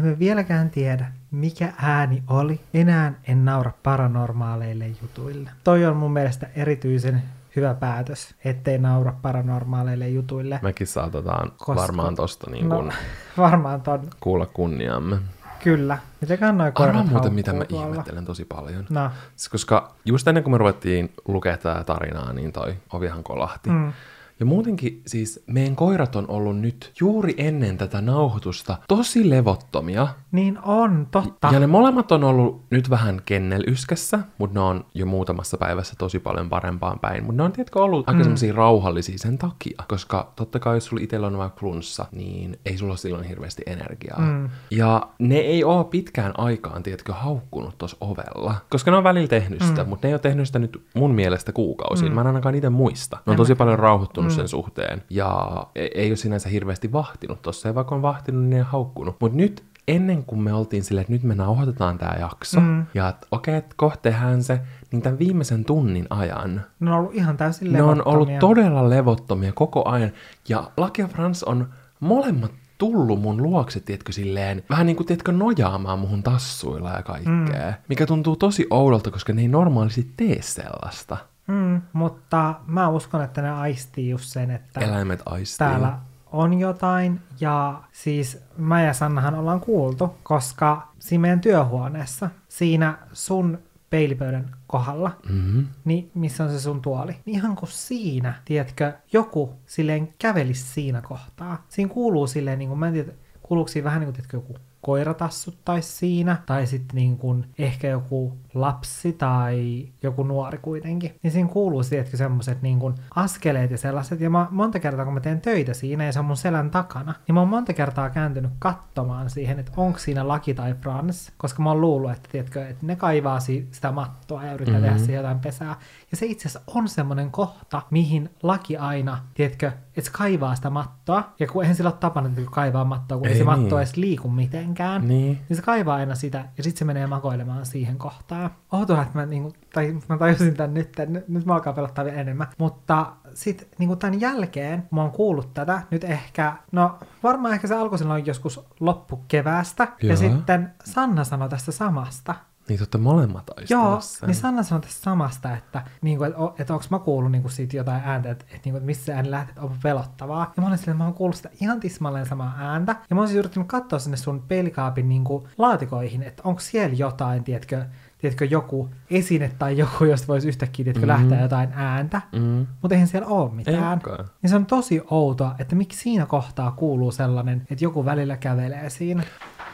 emme 0.00 0.18
vieläkään 0.18 0.70
tiedä, 0.70 1.06
mikä 1.30 1.72
ääni 1.82 2.22
oli. 2.28 2.60
Enää 2.74 3.12
en 3.28 3.44
naura 3.44 3.72
paranormaaleille 3.82 4.86
jutuille. 5.02 5.50
Toi 5.64 5.84
on 5.84 5.96
mun 5.96 6.12
mielestä 6.12 6.46
erityisen 6.56 7.22
hyvä 7.56 7.74
päätös, 7.74 8.34
ettei 8.44 8.78
naura 8.78 9.14
paranormaaleille 9.22 10.08
jutuille. 10.08 10.58
Mekin 10.62 10.86
saatetaan 10.86 11.52
Koska... 11.56 11.74
varmaan 11.74 12.14
tosta 12.14 12.50
niin 12.50 12.68
kun 12.68 12.86
no, 12.86 12.92
varmaan 13.36 13.80
ton... 13.80 14.10
kuulla 14.20 14.46
kunniamme. 14.46 15.16
Kyllä. 15.64 15.98
Miten 16.20 16.38
noin 16.58 16.72
koirat 16.72 16.96
Arvaa 16.96 17.12
muuten, 17.12 17.34
mitä 17.34 17.52
mä 17.52 17.64
tuolla? 17.64 17.86
ihmettelen 17.86 18.24
tosi 18.24 18.44
paljon. 18.44 18.86
No. 18.90 19.10
Siis 19.36 19.48
koska 19.48 19.94
just 20.04 20.28
ennen 20.28 20.44
kuin 20.44 20.52
me 20.52 20.58
ruvettiin 20.58 21.12
lukea 21.28 21.56
tätä 21.56 21.84
tarinaa, 21.84 22.32
niin 22.32 22.52
toi 22.52 22.74
ovihan 22.92 23.22
kolahti. 23.22 23.70
Mm. 23.70 23.92
Ja 24.40 24.46
muutenkin 24.46 25.02
siis 25.06 25.44
meidän 25.46 25.76
koirat 25.76 26.16
on 26.16 26.24
ollut 26.28 26.58
nyt 26.58 26.92
juuri 27.00 27.34
ennen 27.36 27.78
tätä 27.78 28.00
nauhoitusta 28.00 28.78
tosi 28.88 29.30
levottomia. 29.30 30.08
Niin 30.34 30.58
on, 30.62 31.06
totta. 31.10 31.48
Ja 31.52 31.60
ne 31.60 31.66
molemmat 31.66 32.12
on 32.12 32.24
ollut 32.24 32.62
nyt 32.70 32.90
vähän 32.90 33.22
kennelyskässä, 33.24 34.18
mutta 34.38 34.60
ne 34.60 34.64
on 34.64 34.84
jo 34.94 35.06
muutamassa 35.06 35.58
päivässä 35.58 35.94
tosi 35.98 36.18
paljon 36.18 36.48
parempaan 36.48 36.98
päin. 36.98 37.24
Mutta 37.24 37.36
ne 37.36 37.42
on 37.42 37.52
tietkö 37.52 37.82
ollut 37.82 38.08
aika 38.08 38.18
mm. 38.18 38.22
semmoisia 38.22 38.52
rauhallisia 38.52 39.18
sen 39.18 39.38
takia, 39.38 39.84
koska 39.88 40.32
totta 40.36 40.58
kai 40.58 40.76
jos 40.76 40.84
sulla 40.84 41.02
itsellä 41.02 41.26
on 41.26 41.38
vaikka 41.38 41.60
flunssa, 41.60 42.06
niin 42.12 42.58
ei 42.66 42.78
sulla 42.78 42.96
silloin 42.96 43.24
hirveästi 43.24 43.62
energiaa. 43.66 44.20
Mm. 44.20 44.48
Ja 44.70 45.08
ne 45.18 45.36
ei 45.36 45.64
ole 45.64 45.84
pitkään 45.84 46.32
aikaan, 46.38 46.82
tiedätkö, 46.82 47.12
haukkunut 47.12 47.78
tuossa 47.78 47.96
ovella, 48.00 48.54
koska 48.70 48.90
ne 48.90 48.96
on 48.96 49.04
välillä 49.04 49.28
tehnyt 49.28 49.62
sitä, 49.62 49.82
mm. 49.82 49.88
mutta 49.88 50.06
ne 50.06 50.10
ei 50.10 50.14
ole 50.14 50.20
tehnyt 50.20 50.46
sitä 50.46 50.58
nyt 50.58 50.84
mun 50.94 51.14
mielestä 51.14 51.52
kuukausiin. 51.52 52.12
Mm. 52.12 52.14
Mä 52.14 52.20
en 52.20 52.26
ainakaan 52.26 52.54
itse 52.54 52.70
muista. 52.70 53.18
Ne 53.26 53.30
on 53.30 53.36
tosi 53.36 53.54
paljon 53.54 53.78
rauhoittunut 53.78 54.32
mm. 54.32 54.36
sen 54.36 54.48
suhteen. 54.48 55.02
Ja 55.10 55.50
e- 55.74 55.88
ei 55.94 56.10
ole 56.10 56.16
sinänsä 56.16 56.48
hirveästi 56.48 56.92
vahtinut 56.92 57.42
tossa. 57.42 57.68
Ja 57.68 57.74
vaikka 57.74 57.94
on 57.94 58.02
vahtinut, 58.02 58.42
niin 58.42 58.58
ei 58.58 58.64
haukkunut. 58.68 59.16
Mutta 59.20 59.36
nyt 59.36 59.64
ennen 59.88 60.24
kuin 60.24 60.40
me 60.40 60.52
oltiin 60.52 60.84
silleen, 60.84 61.02
että 61.02 61.12
nyt 61.12 61.22
me 61.22 61.34
nauhoitetaan 61.34 61.98
tämä 61.98 62.16
jakso, 62.20 62.60
mm. 62.60 62.86
ja 62.94 63.08
että 63.08 63.26
okei, 63.30 63.58
okay, 63.58 63.70
kohta 63.76 64.00
tehdään 64.02 64.42
se, 64.42 64.60
niin 64.92 65.02
tämän 65.02 65.18
viimeisen 65.18 65.64
tunnin 65.64 66.06
ajan... 66.10 66.62
Ne 66.80 66.90
on 66.90 66.98
ollut 66.98 67.14
ihan 67.14 67.36
täysin. 67.36 67.72
Ne 67.72 67.82
on 67.82 68.02
ollut 68.06 68.38
todella 68.40 68.90
levottomia 68.90 69.52
koko 69.52 69.88
ajan. 69.88 70.12
Ja 70.48 70.70
Lucky 70.76 71.02
ja 71.02 71.08
Frans 71.08 71.44
on 71.44 71.68
molemmat 72.00 72.52
tullut 72.78 73.20
mun 73.20 73.42
luokse, 73.42 73.80
tiedätkö, 73.80 74.12
silleen, 74.12 74.62
vähän 74.70 74.86
niin 74.86 74.96
kuin, 74.96 75.06
tiedätkö, 75.06 75.32
nojaamaan 75.32 75.98
muhun 75.98 76.22
tassuilla 76.22 76.90
ja 76.90 77.02
kaikkea. 77.02 77.70
Mm. 77.70 77.74
Mikä 77.88 78.06
tuntuu 78.06 78.36
tosi 78.36 78.66
oudolta, 78.70 79.10
koska 79.10 79.32
ne 79.32 79.42
ei 79.42 79.48
normaalisti 79.48 80.10
tee 80.16 80.42
sellaista. 80.42 81.16
Mm, 81.46 81.82
mutta 81.92 82.54
mä 82.66 82.88
uskon, 82.88 83.22
että 83.22 83.42
ne 83.42 83.50
aistii 83.50 84.10
just 84.10 84.24
sen, 84.24 84.50
että 84.50 84.80
Eläimet 84.80 85.22
aistii. 85.26 85.58
täällä 85.58 85.98
on 86.34 86.60
jotain 86.60 87.20
ja 87.40 87.82
siis 87.92 88.42
mä 88.56 88.82
ja 88.82 88.92
Sannahan 88.92 89.34
ollaan 89.34 89.60
kuultu, 89.60 90.14
koska 90.22 90.88
siinä 90.98 91.22
meidän 91.22 91.40
työhuoneessa, 91.40 92.30
siinä 92.48 92.98
sun 93.12 93.58
peilipöydän 93.90 94.56
kohdalla, 94.66 95.16
Mm-hmm. 95.28 95.66
niin 95.84 96.10
missä 96.14 96.44
on 96.44 96.50
se 96.50 96.60
sun 96.60 96.82
tuoli, 96.82 97.16
niin 97.24 97.36
ihan 97.36 97.56
kuin 97.56 97.70
siinä, 97.72 98.34
tiedätkö, 98.44 98.92
joku 99.12 99.54
silleen 99.66 100.14
kävelisi 100.18 100.64
siinä 100.64 101.02
kohtaa. 101.02 101.64
Siinä 101.68 101.90
kuuluu 101.92 102.26
silleen, 102.26 102.58
niin 102.58 102.68
kuin, 102.68 102.78
mä 102.78 102.86
en 102.86 102.92
tiedä, 102.92 103.12
kuuluuko 103.42 103.68
siinä 103.68 103.84
vähän 103.84 104.00
niin 104.00 104.06
kuin, 104.06 104.14
tiedätkö, 104.14 104.36
joku 104.36 104.54
koiratassuttais 104.84 105.98
siinä, 105.98 106.36
tai 106.46 106.66
sitten 106.66 106.96
niin 106.96 107.16
kuin 107.16 107.46
ehkä 107.58 107.88
joku 107.88 108.38
lapsi 108.54 109.12
tai 109.12 109.88
joku 110.02 110.22
nuori 110.22 110.58
kuitenkin. 110.58 111.14
Niin 111.22 111.30
siinä 111.30 111.48
kuuluu 111.48 111.82
tietysti 111.84 112.16
semmoiset 112.16 112.62
niin 112.62 112.78
kuin 112.78 112.94
askeleet 113.14 113.70
ja 113.70 113.78
sellaiset, 113.78 114.20
ja 114.20 114.30
mä 114.30 114.48
monta 114.50 114.80
kertaa 114.80 115.04
kun 115.04 115.14
mä 115.14 115.20
teen 115.20 115.40
töitä 115.40 115.74
siinä 115.74 116.04
ja 116.04 116.12
se 116.12 116.18
on 116.18 116.24
mun 116.24 116.36
selän 116.36 116.70
takana, 116.70 117.14
niin 117.26 117.34
mä 117.34 117.40
oon 117.40 117.48
monta 117.48 117.72
kertaa 117.72 118.10
kääntynyt 118.10 118.50
katsomaan 118.58 119.30
siihen, 119.30 119.58
että 119.58 119.72
onko 119.76 119.98
siinä 119.98 120.28
Laki 120.28 120.54
tai 120.54 120.74
Frans, 120.74 121.32
koska 121.36 121.62
mä 121.62 121.70
oon 121.70 121.80
luullut, 121.80 122.10
että, 122.10 122.28
tiedätkö, 122.32 122.68
että 122.68 122.86
ne 122.86 122.96
kaivaa 122.96 123.40
si- 123.40 123.68
sitä 123.70 123.92
mattoa 123.92 124.44
ja 124.44 124.52
yrittää 124.52 124.74
mm-hmm. 124.74 124.86
tehdä 124.86 124.98
siihen 124.98 125.16
jotain 125.16 125.38
pesää. 125.38 125.76
Ja 126.10 126.16
se 126.16 126.26
itse 126.26 126.48
asiassa 126.48 126.72
on 126.74 126.88
semmoinen 126.88 127.30
kohta, 127.30 127.82
mihin 127.90 128.30
Laki 128.42 128.76
aina, 128.76 129.18
tiedätkö, 129.34 129.66
että 129.66 130.10
se 130.10 130.10
kaivaa 130.12 130.54
sitä 130.54 130.70
mattoa, 130.70 131.32
ja 131.38 131.46
kun 131.46 131.62
eihän 131.62 131.76
sillä 131.76 131.90
ole 131.90 131.98
tapana 132.00 132.28
että 132.28 132.40
kaivaa 132.50 132.84
mattoa, 132.84 133.18
kun 133.18 133.26
ei, 133.26 133.32
Ei 133.32 133.38
se 133.38 133.44
niin. 133.44 133.60
matto 133.60 133.78
edes 133.78 133.96
liiku 133.96 134.28
mitenkään. 134.28 134.73
Niin. 135.08 135.38
Niin 135.48 135.56
se 135.56 135.62
kaivaa 135.62 135.96
aina 135.96 136.14
sitä, 136.14 136.44
ja 136.56 136.62
sitten 136.62 136.78
se 136.78 136.84
menee 136.84 137.06
makoilemaan 137.06 137.66
siihen 137.66 137.98
kohtaan. 137.98 138.50
Outoa, 138.72 139.02
että 139.02 139.18
mä, 139.18 139.26
niinku, 139.26 139.52
tai 139.72 139.96
mä 140.08 140.18
tajusin 140.18 140.54
tän 140.54 140.74
nyt, 140.74 140.96
nyt, 141.06 141.28
nyt 141.28 141.46
mä 141.46 141.54
alkaa 141.54 141.72
pelottaa 141.72 142.04
vielä 142.04 142.20
enemmän. 142.20 142.46
Mutta 142.58 143.12
sitten 143.34 143.68
niinku 143.78 143.96
tämän 143.96 144.20
jälkeen, 144.20 144.88
mä 144.90 145.02
oon 145.02 145.10
kuullut 145.10 145.54
tätä, 145.54 145.82
nyt 145.90 146.04
ehkä, 146.04 146.52
no 146.72 146.98
varmaan 147.22 147.54
ehkä 147.54 147.66
se 147.66 147.74
alkoi 147.74 147.98
silloin 147.98 148.26
joskus 148.26 148.60
loppukeväästä, 148.80 149.88
ja 150.02 150.08
Joo. 150.08 150.16
sitten 150.16 150.70
Sanna 150.84 151.24
sanoi 151.24 151.48
tästä 151.48 151.72
samasta. 151.72 152.34
Niin 152.68 152.78
totta 152.78 152.98
molemmat 152.98 153.50
Joo, 153.70 153.94
aisteessa. 153.94 154.26
niin 154.26 154.34
Sanna 154.34 154.62
sanoi 154.62 154.80
tästä 154.82 155.02
samasta, 155.02 155.56
että, 155.56 155.82
niin 156.02 156.18
kuin, 156.18 156.30
että, 156.30 156.42
että 156.62 156.72
onko 156.74 156.84
mä 156.90 156.98
kuullut 156.98 157.32
niin 157.32 157.42
kuin 157.42 157.52
siitä 157.52 157.76
jotain 157.76 158.02
ääntä, 158.04 158.30
että, 158.30 158.44
että, 158.44 158.60
niin 158.64 158.72
kuin, 158.72 158.76
että 158.76 158.86
missä 158.86 159.14
ääni 159.14 159.30
lähtee, 159.30 159.50
että 159.50 159.60
on 159.62 159.76
pelottavaa. 159.82 160.52
Ja 160.56 160.60
mä 160.62 160.68
olin 160.68 160.78
silleen, 160.78 160.92
että 160.94 160.98
mä 160.98 161.04
oon 161.04 161.14
kuullut 161.14 161.36
sitä 161.36 161.50
ihan 161.60 161.80
tismalleen 161.80 162.26
samaa 162.26 162.54
ääntä. 162.58 162.96
Ja 163.10 163.16
mä 163.16 163.20
oon 163.22 163.28
siis 163.28 163.38
yrittänyt 163.38 163.68
katsoa 163.68 163.98
sinne 163.98 164.16
sun 164.16 164.42
peilikaapin 164.48 165.08
niin 165.08 165.24
kuin, 165.24 165.44
laatikoihin, 165.58 166.22
että 166.22 166.42
onko 166.46 166.60
siellä 166.60 166.94
jotain, 166.96 167.44
tiedätkö, 167.44 167.84
tiedätkö, 168.18 168.44
joku 168.44 168.88
esine 169.10 169.52
tai 169.58 169.78
joku, 169.78 170.04
josta 170.04 170.26
voisi 170.28 170.48
yhtäkkiä 170.48 170.84
tiedätkö, 170.84 171.06
Mhm. 171.06 171.08
lähteä 171.08 171.40
jotain 171.42 171.72
ääntä. 171.74 172.22
Mm. 172.32 172.66
Mutta 172.82 172.94
eihän 172.94 173.08
siellä 173.08 173.28
ole 173.28 173.48
Ei 173.50 173.56
mitään. 173.56 173.92
olekaan. 173.92 174.28
Niin 174.42 174.50
se 174.50 174.56
on 174.56 174.66
tosi 174.66 175.02
outoa, 175.10 175.54
että 175.58 175.76
miksi 175.76 175.98
siinä 175.98 176.26
kohtaa 176.26 176.70
kuuluu 176.70 177.12
sellainen, 177.12 177.66
että 177.70 177.84
joku 177.84 178.04
välillä 178.04 178.36
kävelee 178.36 178.90
siinä. 178.90 179.22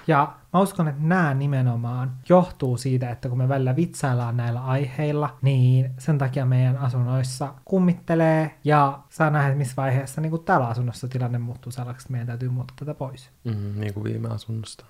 Ja 0.07 0.33
mä 0.53 0.61
uskon, 0.61 0.89
että 0.89 1.03
nämä 1.03 1.35
nimenomaan 1.35 2.13
johtuu 2.29 2.77
siitä, 2.77 3.11
että 3.11 3.29
kun 3.29 3.39
me 3.39 3.49
välillä 3.49 3.77
vitsaillaan 3.77 4.37
näillä 4.37 4.65
aiheilla, 4.65 5.37
niin 5.43 5.91
sen 5.99 6.19
takia 6.19 6.47
meidän 6.47 6.77
asunnoissa 6.77 7.55
kummittelee 7.65 8.59
ja 8.65 8.99
saa 9.09 9.31
nähdä, 9.31 9.49
että 9.49 9.59
missä 9.59 9.75
vaiheessa 9.77 10.21
niin 10.21 10.31
kuin 10.31 10.45
täällä 10.45 10.67
asunnossa 10.67 11.09
tilanne 11.09 11.39
muuttuu 11.39 11.73
sellaiseksi, 11.73 12.05
että 12.05 12.13
meidän 12.13 12.27
täytyy 12.27 12.49
muuttaa 12.49 12.77
tätä 12.79 12.95
pois. 12.95 13.31
Mm, 13.45 13.81
niin 13.81 13.95
kuin 13.95 14.05
viime 14.05 14.29
asunnosta. 14.29 14.85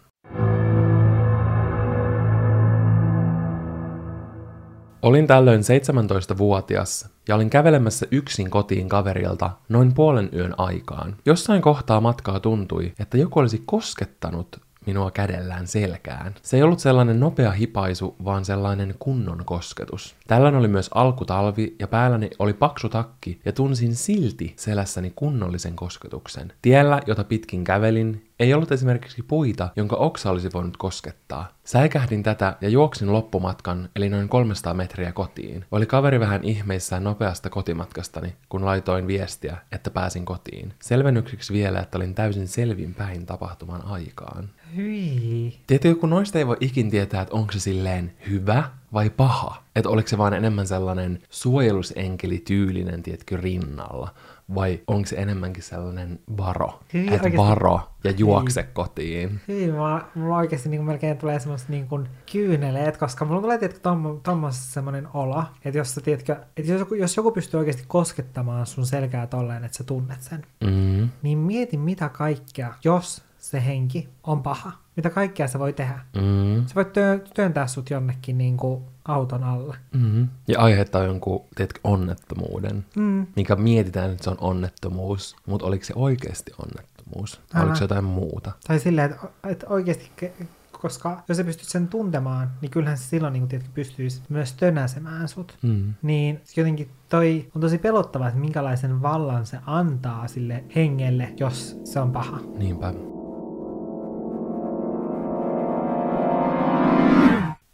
Olin 5.03 5.27
tällöin 5.27 5.61
17-vuotias 5.61 7.09
ja 7.29 7.35
olin 7.35 7.51
kävelemässä 7.51 8.07
yksin 8.11 8.51
kotiin 8.51 8.89
kaverilta 8.89 9.51
noin 9.69 9.95
puolen 9.95 10.29
yön 10.33 10.55
aikaan. 10.59 11.17
Jossain 11.27 11.63
kohtaa 11.63 12.01
matkaa 12.01 12.41
tuntui, 12.41 12.93
että 12.99 13.19
joku 13.19 13.39
olisi 13.39 13.63
koskettanut 13.67 14.61
minua 14.87 15.11
kädellään 15.11 15.67
selkään. 15.67 16.35
Se 16.43 16.57
ei 16.57 16.63
ollut 16.63 16.79
sellainen 16.79 17.21
nopea 17.21 17.51
hipaisu, 17.51 18.17
vaan 18.25 18.45
sellainen 18.45 18.95
kunnon 18.99 19.43
kosketus. 19.45 20.15
Tällöin 20.27 20.55
oli 20.55 20.69
myös 20.69 20.91
alkutalvi 20.95 21.77
ja 21.79 21.89
päälläni 21.89 22.31
oli 22.39 22.53
paksu 22.53 22.89
takki 22.89 23.41
ja 23.45 23.53
tunsin 23.53 23.95
silti 23.95 24.53
selässäni 24.57 25.13
kunnollisen 25.17 25.77
kosketuksen. 25.77 26.53
Tiellä, 26.63 27.01
jota 27.07 27.25
pitkin 27.25 27.65
kävelin, 27.65 28.30
ei 28.41 28.55
ollut 28.55 28.73
esimerkiksi 28.73 29.23
puita, 29.23 29.69
jonka 29.77 29.97
oksa 29.97 30.31
olisi 30.31 30.49
voinut 30.55 30.77
koskettaa. 30.77 31.49
Säikähdin 31.65 32.23
tätä 32.23 32.57
ja 32.61 32.69
juoksin 32.69 33.13
loppumatkan, 33.13 33.89
eli 33.97 34.09
noin 34.09 34.29
300 34.29 34.75
metriä 34.75 35.13
kotiin. 35.13 35.65
Oli 35.71 35.87
kaveri 35.87 36.21
vähän 36.21 36.45
ihmeissään 36.45 37.05
nopeasta 37.05 37.51
kotimatkastani, 37.51 38.35
kun 38.49 38.65
laitoin 38.65 39.07
viestiä, 39.07 39.57
että 39.73 39.91
pääsin 39.91 40.25
kotiin. 40.25 40.75
Selvennykseksi 40.83 41.53
vielä, 41.53 41.81
että 41.81 41.99
olin 41.99 42.15
täysin 42.15 42.49
selvin 42.49 42.95
päin 42.95 43.27
tapahtuman 43.27 43.85
aikaan. 43.85 44.51
Hyi. 44.77 45.61
Tiedätkö, 45.67 45.95
kun 45.95 46.11
noista 46.11 46.39
ei 46.39 46.47
voi 46.47 46.57
ikin 46.61 46.91
tietää, 46.91 47.23
että 47.23 47.35
onko 47.35 47.53
se 47.53 47.61
silleen 47.61 48.13
hyvä 48.29 48.65
vai 48.93 49.11
paha. 49.11 49.63
Että 49.77 49.89
oliko 49.89 50.09
se 50.09 50.19
vaan 50.19 50.35
enemmän 50.35 50.67
sellainen 50.67 51.23
suojelusenkeli 51.31 52.39
tyylinen, 52.39 53.03
tiedätkö, 53.03 53.37
rinnalla. 53.37 54.15
Vai 54.55 54.81
onko 54.87 55.07
se 55.07 55.17
enemmänkin 55.17 55.63
sellainen 55.63 56.21
varo. 56.39 56.81
Että 57.11 57.29
varo 57.37 57.81
ja 58.05 58.11
juokse 58.11 58.63
kotiin. 58.63 59.41
Hyi, 59.49 59.73
mulla, 59.73 60.09
mulla 60.15 60.37
oikeasti 60.37 60.69
niin 60.69 60.85
melkein 60.85 61.19
tulee 61.19 61.41
semmoista 61.41 61.73
niin 61.73 61.89
kuin 61.89 62.09
kyyneleet, 62.33 62.97
koska 62.97 63.25
mulla 63.25 63.41
tulee 63.41 63.59
tietysti 63.59 63.83
tuommoisessa 64.23 64.73
semmoinen 64.73 65.09
olo, 65.15 65.45
että 65.65 65.79
jos 65.79 65.95
sä 65.95 66.01
tiedätkö, 66.01 66.37
että 66.57 66.73
jos 66.73 66.81
joku, 66.81 66.95
jos 66.95 67.17
joku 67.17 67.33
pystyy 67.33 67.59
oikeasti 67.59 67.85
koskettamaan 67.89 68.67
sun 68.67 68.87
selkää 68.87 69.27
tolleen, 69.27 69.65
että 69.65 69.77
sä 69.77 69.85
tunnet 69.85 70.23
sen, 70.23 70.43
Mm. 70.65 71.09
niin 71.23 71.39
mieti 71.39 71.77
mitä 71.77 72.09
kaikkea, 72.09 72.75
jos 72.85 73.23
se 73.41 73.65
henki 73.65 74.09
on 74.25 74.43
paha. 74.43 74.73
Mitä 74.97 75.11
kaikkea 75.11 75.49
se 75.49 75.59
voi 75.59 75.73
tehdä. 75.73 75.99
Mm. 76.17 76.67
Se 76.67 76.75
voi 76.75 76.85
työ- 76.85 77.25
työntää 77.35 77.67
sut 77.67 77.91
jonnekin 77.91 78.39
niin 78.39 78.57
kuin 78.57 78.85
auton 79.05 79.45
alle. 79.45 79.77
Mm. 79.95 80.29
Ja 80.49 80.61
aiheuttaa 80.61 81.05
jonkun, 81.05 81.45
tiedätkö, 81.55 81.81
onnettomuuden. 81.85 82.85
Mm. 82.97 83.27
Mikä 83.37 83.57
mietitään, 83.57 84.11
että 84.11 84.25
se 84.25 84.31
on 84.31 84.37
onnettomuus, 84.41 85.37
mutta 85.47 85.67
oliko 85.67 85.85
se 85.85 85.93
oikeasti 85.97 86.53
onnettomuus? 86.63 87.41
Älä. 87.55 87.63
Oliko 87.63 87.77
se 87.77 87.85
jotain 87.85 88.05
muuta? 88.05 88.53
Tai 88.67 88.79
silleen, 88.79 89.11
että, 89.11 89.29
että 89.49 89.67
oikeasti, 89.69 90.11
ke- 90.23 90.45
koska 90.81 91.23
jos 91.29 91.37
sä 91.37 91.45
pystyt 91.45 91.69
sen 91.69 91.89
tuntemaan, 91.89 92.51
niin 92.61 92.71
kyllähän 92.71 92.99
se 92.99 93.05
silloin 93.05 93.33
niin 93.33 93.41
kuin, 93.41 93.49
tiedätkö, 93.49 93.73
pystyisi 93.75 94.23
myös 94.29 94.53
tönäsemään 94.53 95.29
sut. 95.29 95.59
Mm. 95.63 95.95
Niin 96.03 96.41
jotenkin 96.57 96.91
toi 97.09 97.51
on 97.55 97.61
tosi 97.61 97.79
pelottavaa, 97.79 98.29
että 98.29 98.41
minkälaisen 98.41 99.03
vallan 99.03 99.47
se 99.47 99.59
antaa 99.67 100.29
sille 100.29 100.65
hengelle, 100.77 101.33
jos 101.37 101.81
se 101.85 102.01
on 102.01 102.13
paha. 102.13 102.39
Niinpä. 102.59 102.95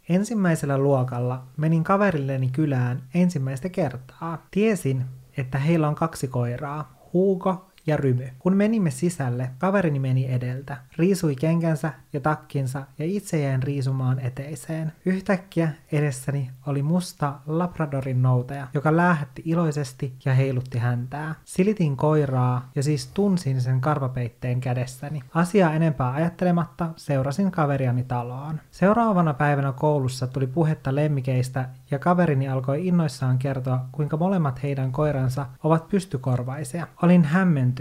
Ensimmäisellä 0.09 0.77
luokalla 0.77 1.43
menin 1.57 1.83
kaverilleni 1.83 2.49
kylään 2.49 3.03
ensimmäistä 3.13 3.69
kertaa. 3.69 4.45
Tiesin, 4.51 5.05
että 5.37 5.57
heillä 5.57 5.87
on 5.87 5.95
kaksi 5.95 6.27
koiraa, 6.27 6.97
Hugo 7.13 7.66
ja 7.87 7.97
Rymy. 7.97 8.29
Kun 8.39 8.55
menimme 8.55 8.91
sisälle, 8.91 9.49
kaverini 9.57 9.99
meni 9.99 10.33
edeltä, 10.33 10.77
riisui 10.97 11.35
kenkänsä 11.35 11.93
ja 12.13 12.19
takkinsa 12.19 12.83
ja 12.99 13.05
itse 13.05 13.39
jäin 13.39 13.63
riisumaan 13.63 14.19
eteiseen. 14.19 14.91
Yhtäkkiä 15.05 15.69
edessäni 15.91 16.49
oli 16.65 16.83
musta 16.83 17.33
Labradorin 17.45 18.21
noutaja, 18.21 18.67
joka 18.73 18.97
läähätti 18.97 19.41
iloisesti 19.45 20.13
ja 20.25 20.33
heilutti 20.33 20.77
häntää. 20.77 21.35
Silitin 21.45 21.97
koiraa 21.97 22.69
ja 22.75 22.83
siis 22.83 23.07
tunsin 23.07 23.61
sen 23.61 23.81
karvapeitteen 23.81 24.61
kädessäni. 24.61 25.21
Asiaa 25.33 25.73
enempää 25.73 26.13
ajattelematta 26.13 26.89
seurasin 26.95 27.51
kaveriani 27.51 28.03
taloon. 28.03 28.59
Seuraavana 28.71 29.33
päivänä 29.33 29.71
koulussa 29.71 30.27
tuli 30.27 30.47
puhetta 30.47 30.95
lemmikeistä 30.95 31.69
ja 31.91 31.99
kaverini 31.99 32.49
alkoi 32.49 32.87
innoissaan 32.87 33.37
kertoa, 33.37 33.85
kuinka 33.91 34.17
molemmat 34.17 34.63
heidän 34.63 34.91
koiransa 34.91 35.45
ovat 35.63 35.89
pystykorvaisia. 35.89 36.87
Olin 37.01 37.23
hämmentynyt 37.23 37.76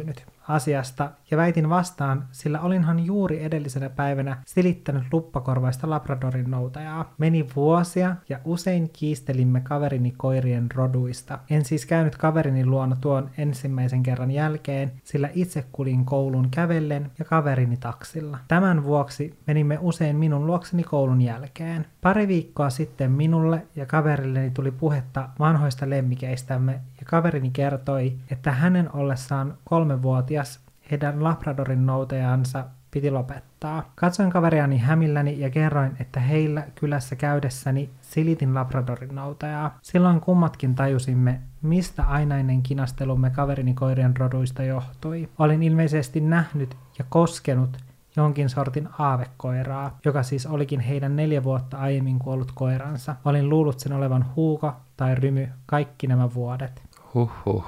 asiasta 0.48 1.10
ja 1.30 1.36
väitin 1.36 1.68
vastaan, 1.68 2.24
sillä 2.32 2.60
olinhan 2.60 3.06
juuri 3.06 3.44
edellisenä 3.44 3.90
päivänä 3.90 4.36
silittänyt 4.46 5.04
luppakorvaista 5.12 5.90
Labradorin 5.90 6.50
noutajaa. 6.50 7.14
Meni 7.18 7.46
vuosia 7.56 8.16
ja 8.28 8.38
usein 8.44 8.90
kiistelimme 8.92 9.60
kaverini 9.60 10.14
koirien 10.16 10.66
roduista. 10.74 11.38
En 11.50 11.64
siis 11.64 11.86
käynyt 11.86 12.16
kaverini 12.16 12.66
luona 12.66 12.96
tuon 13.00 13.30
ensimmäisen 13.38 14.02
kerran 14.02 14.30
jälkeen, 14.30 14.92
sillä 15.04 15.30
itse 15.34 15.64
kulin 15.72 16.04
koulun 16.04 16.50
kävellen 16.50 17.10
ja 17.18 17.24
kaverini 17.24 17.76
taksilla. 17.76 18.38
Tämän 18.48 18.84
vuoksi 18.84 19.38
menimme 19.46 19.78
usein 19.80 20.16
minun 20.16 20.46
luokseni 20.46 20.82
koulun 20.82 21.22
jälkeen. 21.22 21.86
Pari 22.00 22.28
viikkoa 22.28 22.70
sitten 22.70 23.12
minulle 23.12 23.66
ja 23.76 23.86
kaverilleni 23.86 24.50
tuli 24.50 24.70
puhetta 24.70 25.28
vanhoista 25.38 25.90
lemmikeistämme 25.90 26.80
kaverini 27.06 27.50
kertoi, 27.50 28.16
että 28.30 28.52
hänen 28.52 28.90
ollessaan 28.92 29.54
kolmevuotias 29.64 30.60
heidän 30.90 31.24
Labradorin 31.24 31.86
noutajansa 31.86 32.64
piti 32.90 33.10
lopettaa. 33.10 33.92
Katsoin 33.94 34.30
kaveriani 34.30 34.78
hämilläni 34.78 35.40
ja 35.40 35.50
kerroin, 35.50 35.96
että 36.00 36.20
heillä 36.20 36.62
kylässä 36.74 37.16
käydessäni 37.16 37.90
silitin 38.00 38.54
Labradorin 38.54 39.14
noutajaa. 39.14 39.78
Silloin 39.82 40.20
kummatkin 40.20 40.74
tajusimme, 40.74 41.40
mistä 41.62 42.02
ainainen 42.02 42.62
kinastelumme 42.62 43.30
kaverini 43.30 43.74
koirien 43.74 44.16
roduista 44.16 44.62
johtui. 44.62 45.28
Olin 45.38 45.62
ilmeisesti 45.62 46.20
nähnyt 46.20 46.76
ja 46.98 47.04
koskenut 47.08 47.76
jonkin 48.16 48.48
sortin 48.48 48.88
aavekoiraa, 48.98 49.98
joka 50.04 50.22
siis 50.22 50.46
olikin 50.46 50.80
heidän 50.80 51.16
neljä 51.16 51.44
vuotta 51.44 51.76
aiemmin 51.78 52.18
kuollut 52.18 52.52
koiransa. 52.54 53.16
Olin 53.24 53.48
luullut 53.48 53.80
sen 53.80 53.92
olevan 53.92 54.26
huuko 54.36 54.72
tai 54.96 55.14
rymy 55.14 55.48
kaikki 55.66 56.06
nämä 56.06 56.34
vuodet. 56.34 56.85
Huhhuh. 57.16 57.64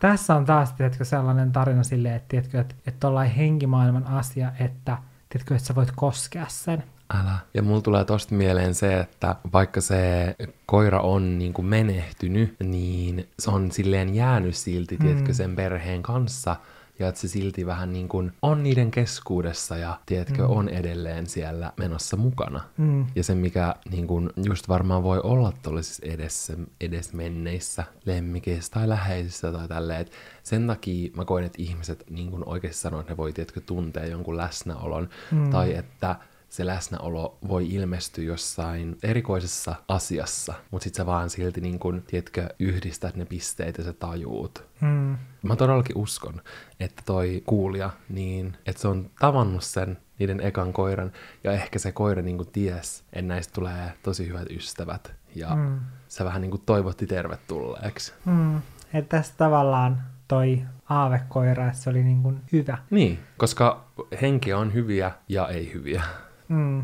Tässä 0.00 0.36
on 0.36 0.44
taas, 0.44 0.72
tiedätkö, 0.72 1.04
sellainen 1.04 1.52
tarina 1.52 1.82
silleen, 1.82 2.14
että, 2.14 2.28
tiedätkö, 2.28 2.60
että, 2.60 2.74
että 2.86 3.08
ollaan 3.08 3.26
henkimaailman 3.26 4.06
asia, 4.06 4.52
että, 4.60 4.98
tiedätkö, 5.28 5.54
että 5.54 5.66
sä 5.66 5.74
voit 5.74 5.92
koskea 5.96 6.46
sen. 6.48 6.84
Älä. 7.14 7.38
Ja 7.54 7.62
mulla 7.62 7.80
tulee 7.80 8.04
tosta 8.04 8.34
mieleen 8.34 8.74
se, 8.74 9.00
että 9.00 9.36
vaikka 9.52 9.80
se 9.80 10.34
koira 10.66 11.00
on 11.00 11.38
niin 11.38 11.52
kuin 11.52 11.66
menehtynyt, 11.66 12.56
niin 12.64 13.28
se 13.38 13.50
on 13.50 13.72
silleen 13.72 14.14
jäänyt 14.14 14.56
silti, 14.56 14.96
mm. 14.96 15.06
tiedätkö, 15.06 15.34
sen 15.34 15.56
perheen 15.56 16.02
kanssa. 16.02 16.56
Ja 17.00 17.08
että 17.08 17.20
se 17.20 17.28
silti 17.28 17.66
vähän 17.66 17.92
niin 17.92 18.08
kuin 18.08 18.32
on 18.42 18.62
niiden 18.62 18.90
keskuudessa 18.90 19.76
ja, 19.76 19.98
tiedätkö, 20.06 20.42
mm. 20.42 20.50
on 20.50 20.68
edelleen 20.68 21.26
siellä 21.26 21.72
menossa 21.76 22.16
mukana. 22.16 22.60
Mm. 22.76 23.06
Ja 23.14 23.24
se, 23.24 23.34
mikä 23.34 23.74
niin 23.90 24.06
kuin 24.06 24.30
just 24.44 24.68
varmaan 24.68 25.02
voi 25.02 25.20
olla 25.22 25.52
tuollaisissa 25.62 26.06
edessä, 26.06 26.52
edesmenneissä 26.80 27.84
lemmikeissä 28.04 28.72
tai 28.72 28.88
läheisissä 28.88 29.52
tai 29.52 29.68
tälleen, 29.68 30.00
että 30.00 30.16
sen 30.42 30.66
takia 30.66 31.10
mä 31.16 31.24
koen, 31.24 31.44
että 31.44 31.62
ihmiset 31.62 32.04
niin 32.10 32.30
kuin 32.30 32.42
oikeasti 32.46 32.80
sanoo, 32.80 33.00
että 33.00 33.12
ne 33.12 33.16
voi, 33.16 33.32
tiedätkö, 33.32 33.60
tuntea 33.60 34.06
jonkun 34.06 34.36
läsnäolon, 34.36 35.08
mm. 35.30 35.50
tai 35.50 35.74
että 35.74 36.16
se 36.50 36.66
läsnäolo 36.66 37.38
voi 37.48 37.74
ilmestyä 37.74 38.24
jossain 38.24 38.98
erikoisessa 39.02 39.74
asiassa, 39.88 40.54
mutta 40.70 40.84
sit 40.84 40.94
sä 40.94 41.06
vaan 41.06 41.30
silti 41.30 41.60
niin 41.60 41.78
kun, 41.78 42.02
tiedätkö, 42.06 42.48
yhdistät 42.58 43.16
ne 43.16 43.24
pisteet 43.24 43.78
ja 43.78 43.84
sä 43.84 43.92
tajuut. 43.92 44.64
Mm. 44.80 45.18
Mä 45.42 45.56
todellakin 45.56 45.96
uskon, 45.96 46.40
että 46.80 47.02
toi 47.06 47.42
kuulija, 47.46 47.90
niin 48.08 48.56
että 48.66 48.82
se 48.82 48.88
on 48.88 49.10
tavannut 49.20 49.64
sen 49.64 49.98
niiden 50.18 50.40
ekan 50.40 50.72
koiran, 50.72 51.12
ja 51.44 51.52
ehkä 51.52 51.78
se 51.78 51.92
koira 51.92 52.22
niin 52.22 52.46
ties, 52.52 53.04
että 53.12 53.22
näistä 53.22 53.54
tulee 53.54 53.92
tosi 54.02 54.28
hyvät 54.28 54.50
ystävät, 54.50 55.14
ja 55.34 55.54
mm. 55.54 55.80
se 56.08 56.24
vähän 56.24 56.42
niin 56.42 56.50
kuin 56.50 56.62
toivotti 56.66 57.06
tervetulleeksi. 57.06 58.12
Mm. 58.24 58.56
Että 58.94 59.16
tässä 59.16 59.34
tavallaan 59.36 60.02
toi 60.28 60.62
aavekoira, 60.88 61.66
että 61.66 61.78
se 61.78 61.90
oli 61.90 62.02
niin 62.02 62.22
kuin 62.22 62.40
hyvä. 62.52 62.78
Niin, 62.90 63.18
koska 63.36 63.84
henki 64.22 64.52
on 64.52 64.74
hyviä 64.74 65.12
ja 65.28 65.48
ei 65.48 65.72
hyviä. 65.74 66.02
Mm. 66.50 66.82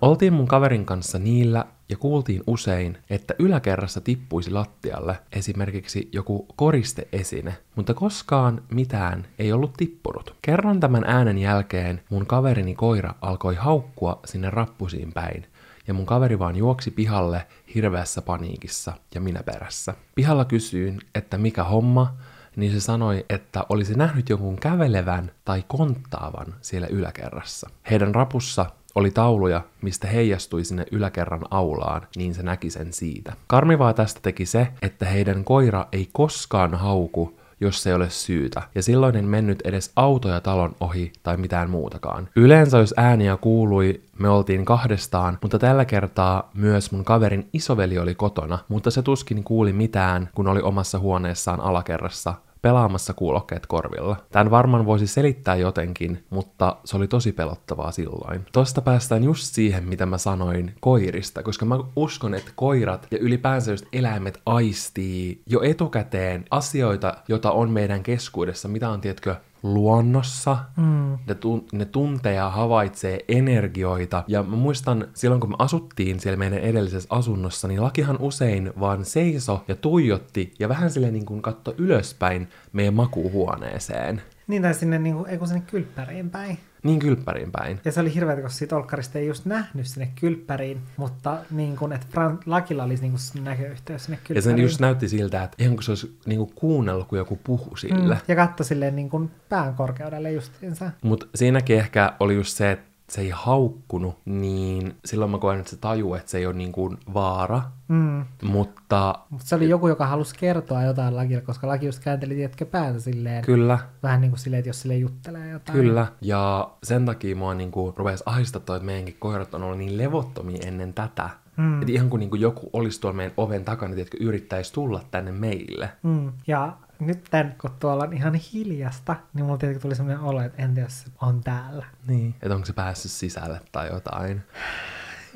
Oltiin 0.00 0.32
mun 0.32 0.48
kaverin 0.48 0.86
kanssa 0.86 1.18
niillä 1.18 1.64
ja 1.88 1.96
kuultiin 1.96 2.42
usein, 2.46 2.98
että 3.10 3.34
yläkerrassa 3.38 4.00
tippuisi 4.00 4.50
lattialle 4.50 5.18
esimerkiksi 5.32 6.08
joku 6.12 6.46
koristeesine, 6.56 7.54
mutta 7.76 7.94
koskaan 7.94 8.62
mitään 8.70 9.26
ei 9.38 9.52
ollut 9.52 9.72
tippunut. 9.72 10.34
Kerran 10.42 10.80
tämän 10.80 11.04
äänen 11.06 11.38
jälkeen 11.38 12.02
mun 12.10 12.26
kaverini 12.26 12.74
koira 12.74 13.14
alkoi 13.20 13.54
haukkua 13.54 14.20
sinne 14.24 14.50
rappusiin 14.50 15.12
päin, 15.12 15.46
ja 15.88 15.94
mun 15.94 16.06
kaveri 16.06 16.38
vaan 16.38 16.56
juoksi 16.56 16.90
pihalle 16.90 17.46
hirveässä 17.74 18.22
paniikissa 18.22 18.92
ja 19.14 19.20
minä 19.20 19.42
perässä. 19.42 19.94
Pihalla 20.14 20.44
kysyin, 20.44 21.00
että 21.14 21.38
mikä 21.38 21.64
homma, 21.64 22.16
niin 22.56 22.72
se 22.72 22.80
sanoi, 22.80 23.26
että 23.28 23.64
olisi 23.68 23.94
nähnyt 23.94 24.28
jonkun 24.28 24.56
kävelevän 24.56 25.30
tai 25.44 25.64
konttaavan 25.68 26.54
siellä 26.60 26.86
yläkerrassa. 26.86 27.70
Heidän 27.90 28.14
rapussa 28.14 28.66
oli 28.94 29.10
tauluja, 29.10 29.62
mistä 29.82 30.08
heijastui 30.08 30.64
sinne 30.64 30.86
yläkerran 30.92 31.42
aulaan, 31.50 32.06
niin 32.16 32.34
se 32.34 32.42
näki 32.42 32.70
sen 32.70 32.92
siitä. 32.92 33.32
Karmivaa 33.46 33.94
tästä 33.94 34.20
teki 34.22 34.46
se, 34.46 34.68
että 34.82 35.06
heidän 35.06 35.44
koira 35.44 35.86
ei 35.92 36.08
koskaan 36.12 36.74
hauku, 36.74 37.40
jos 37.62 37.86
ei 37.86 37.94
ole 37.94 38.10
syytä, 38.10 38.62
ja 38.74 38.82
silloin 38.82 39.16
en 39.16 39.24
mennyt 39.24 39.60
edes 39.64 39.92
autoja 39.96 40.40
talon 40.40 40.76
ohi 40.80 41.12
tai 41.22 41.36
mitään 41.36 41.70
muutakaan. 41.70 42.28
Yleensä 42.36 42.78
jos 42.78 42.94
ääniä 42.96 43.36
kuului, 43.36 44.02
me 44.18 44.28
oltiin 44.28 44.64
kahdestaan, 44.64 45.38
mutta 45.42 45.58
tällä 45.58 45.84
kertaa 45.84 46.50
myös 46.54 46.92
mun 46.92 47.04
kaverin 47.04 47.48
isoveli 47.52 47.98
oli 47.98 48.14
kotona, 48.14 48.58
mutta 48.68 48.90
se 48.90 49.02
tuskin 49.02 49.44
kuuli 49.44 49.72
mitään, 49.72 50.28
kun 50.34 50.48
oli 50.48 50.60
omassa 50.60 50.98
huoneessaan 50.98 51.60
alakerrassa 51.60 52.34
pelaamassa 52.62 53.14
kuulokkeet 53.14 53.66
korvilla. 53.66 54.16
Tämän 54.30 54.50
varmaan 54.50 54.86
voisi 54.86 55.06
selittää 55.06 55.56
jotenkin, 55.56 56.24
mutta 56.30 56.76
se 56.84 56.96
oli 56.96 57.08
tosi 57.08 57.32
pelottavaa 57.32 57.92
silloin. 57.92 58.46
Tosta 58.52 58.80
päästään 58.80 59.24
just 59.24 59.54
siihen, 59.54 59.84
mitä 59.84 60.06
mä 60.06 60.18
sanoin 60.18 60.74
koirista, 60.80 61.42
koska 61.42 61.64
mä 61.64 61.78
uskon, 61.96 62.34
että 62.34 62.50
koirat 62.56 63.06
ja 63.10 63.18
ylipäänsä 63.18 63.70
just 63.70 63.86
eläimet 63.92 64.40
aistii 64.46 65.42
jo 65.46 65.62
etukäteen 65.62 66.44
asioita, 66.50 67.14
joita 67.28 67.50
on 67.50 67.70
meidän 67.70 68.02
keskuudessa, 68.02 68.68
mitä 68.68 68.90
on, 68.90 69.00
tietkö, 69.00 69.36
luonnossa. 69.62 70.58
Mm. 70.76 71.18
Ne, 71.26 71.34
tun- 71.34 71.68
ne 71.72 71.84
tuntee 71.84 72.34
ja 72.34 72.50
havaitsee 72.50 73.20
energioita. 73.28 74.24
Ja 74.28 74.42
mä 74.42 74.56
muistan 74.56 75.08
silloin, 75.14 75.40
kun 75.40 75.50
me 75.50 75.56
asuttiin 75.58 76.20
siellä 76.20 76.36
meidän 76.36 76.58
edellisessä 76.58 77.08
asunnossa, 77.10 77.68
niin 77.68 77.82
lakihan 77.82 78.16
usein 78.20 78.72
vaan 78.80 79.04
seiso 79.04 79.64
ja 79.68 79.76
tuijotti 79.76 80.54
ja 80.58 80.68
vähän 80.68 80.90
silleen 80.90 81.12
niin 81.12 81.26
kuin 81.26 81.42
katto 81.42 81.74
ylöspäin 81.78 82.48
meidän 82.72 82.94
makuuhuoneeseen. 82.94 84.22
Niin, 84.46 84.62
tai 84.62 84.74
sinne, 84.74 84.98
niin 84.98 85.14
kuin, 85.14 85.28
ei 85.28 85.38
kun 85.38 85.48
sinne 85.48 85.62
kylppäriin 85.70 86.30
päin. 86.30 86.58
Niin 86.82 86.98
kylppäriin 86.98 87.52
päin. 87.52 87.80
Ja 87.84 87.92
se 87.92 88.00
oli 88.00 88.14
hirveä, 88.14 88.34
koska 88.36 88.48
siitä 88.48 88.76
olkkarista 88.76 89.18
ei 89.18 89.26
just 89.26 89.44
nähnyt 89.44 89.86
sinne 89.86 90.12
kylppäriin, 90.20 90.80
mutta 90.96 91.38
niin 91.50 91.76
kuin, 91.76 91.92
että 91.92 92.06
Fran- 92.14 92.42
Lakilla 92.46 92.84
olisi 92.84 93.02
niin 93.02 93.12
kuin 93.12 93.44
näköyhteys 93.44 94.04
sinne 94.04 94.16
Ja 94.16 94.26
kylppäriin. 94.28 94.58
se 94.58 94.62
just 94.62 94.80
näytti 94.80 95.08
siltä, 95.08 95.42
että 95.44 95.56
ihan 95.62 95.74
kuin 95.76 95.84
se 95.84 95.90
olisi 95.90 96.18
niin 96.26 96.38
kuin 96.38 96.52
kuunnellut, 96.54 97.08
kun 97.08 97.18
joku 97.18 97.38
puhu 97.44 97.76
sille. 97.76 98.14
Mm, 98.14 98.20
ja 98.28 98.36
katto 98.36 98.64
silleen 98.64 98.96
niin 98.96 99.10
kuin 99.10 99.30
pään 99.48 99.74
korkeudelle 99.74 100.32
justiinsa. 100.32 100.90
Mutta 101.02 101.26
siinäkin 101.34 101.78
ehkä 101.78 102.12
oli 102.20 102.34
just 102.34 102.56
se, 102.56 102.70
että 102.70 102.91
se 103.12 103.20
ei 103.20 103.30
haukkunut, 103.34 104.18
niin 104.24 104.94
silloin 105.04 105.30
mä 105.30 105.38
koen, 105.38 105.58
että 105.58 105.70
se 105.70 105.76
tajuu, 105.76 106.14
että 106.14 106.30
se 106.30 106.38
ei 106.38 106.46
ole 106.46 106.54
niin 106.54 106.72
kuin 106.72 106.98
vaara. 107.14 107.62
Mm. 107.88 108.24
Mutta 108.42 109.14
Mutta 109.30 109.46
se 109.46 109.54
oli 109.54 109.68
joku, 109.68 109.88
joka 109.88 110.06
halusi 110.06 110.34
kertoa 110.38 110.82
jotain 110.82 111.16
Lakille, 111.16 111.40
koska 111.40 111.66
Laki 111.68 111.86
just 111.86 112.04
käänteli, 112.04 112.34
tiedätkö, 112.34 112.66
päätä 112.66 113.00
silleen. 113.00 113.44
kyllä, 113.44 113.78
Vähän 114.02 114.20
niin 114.20 114.30
kuin 114.30 114.38
silleen, 114.38 114.58
että 114.58 114.68
jos 114.68 114.82
sille 114.82 114.96
juttelee 114.96 115.48
jotain. 115.50 115.78
Kyllä, 115.78 116.06
ja 116.20 116.70
sen 116.82 117.06
takia 117.06 117.36
mua 117.36 117.54
niinku 117.54 117.94
rupesi 117.96 118.22
ahistattua, 118.26 118.76
että 118.76 118.86
meidänkin 118.86 119.16
koirat 119.18 119.54
on 119.54 119.62
ollut 119.62 119.78
niin 119.78 119.98
levottomia 119.98 120.58
ennen 120.66 120.94
tätä. 120.94 121.30
Mm. 121.56 121.82
Et 121.82 121.88
ihan 121.88 122.10
kuin 122.10 122.20
niinku 122.20 122.36
joku 122.36 122.70
olisi 122.72 123.00
tuolla 123.00 123.16
meidän 123.16 123.34
oven 123.36 123.64
takana, 123.64 123.94
että 123.98 124.16
yrittäisi 124.20 124.72
tulla 124.72 125.00
tänne 125.10 125.32
meille. 125.32 125.88
Mm. 126.02 126.32
Ja 126.46 126.76
nyt 127.06 127.24
tän, 127.30 127.54
kun 127.60 127.70
tuolla 127.80 128.04
on 128.04 128.12
ihan 128.12 128.34
hiljasta, 128.34 129.16
niin 129.34 129.44
mulla 129.44 129.58
tietenkin 129.58 129.82
tuli 129.82 129.94
sellainen 129.94 130.24
olo, 130.24 130.42
että 130.42 130.62
entä 130.62 130.80
jos 130.80 131.00
se 131.02 131.10
on 131.22 131.40
täällä. 131.44 131.86
Niin. 132.06 132.34
Että 132.42 132.54
onko 132.54 132.66
se 132.66 132.72
päässyt 132.72 133.10
sisälle 133.12 133.60
tai 133.72 133.88
jotain. 133.88 134.42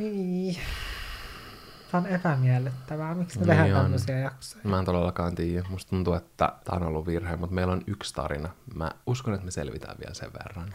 Ei. 0.00 0.58
Tämä 1.90 2.00
on 2.00 2.06
epämiellyttävää. 2.06 3.14
Miksi 3.14 3.38
me 3.38 3.44
Niin 3.46 3.56
tehdään 3.56 3.76
on. 3.78 3.82
tämmöisiä 3.84 4.18
jaksoja? 4.18 4.64
Mä 4.64 4.78
en 4.78 4.84
todellakaan 4.84 5.34
tiedä. 5.34 5.66
Musta 5.70 5.90
tuntuu, 5.90 6.14
että 6.14 6.52
tämä 6.64 6.76
on 6.76 6.86
ollut 6.86 7.06
virhe, 7.06 7.36
mutta 7.36 7.54
meillä 7.54 7.72
on 7.72 7.82
yksi 7.86 8.14
tarina. 8.14 8.48
Mä 8.74 8.90
uskon, 9.06 9.34
että 9.34 9.44
me 9.44 9.50
selvitään 9.50 9.96
vielä 9.98 10.14
sen 10.14 10.30
verran. 10.32 10.72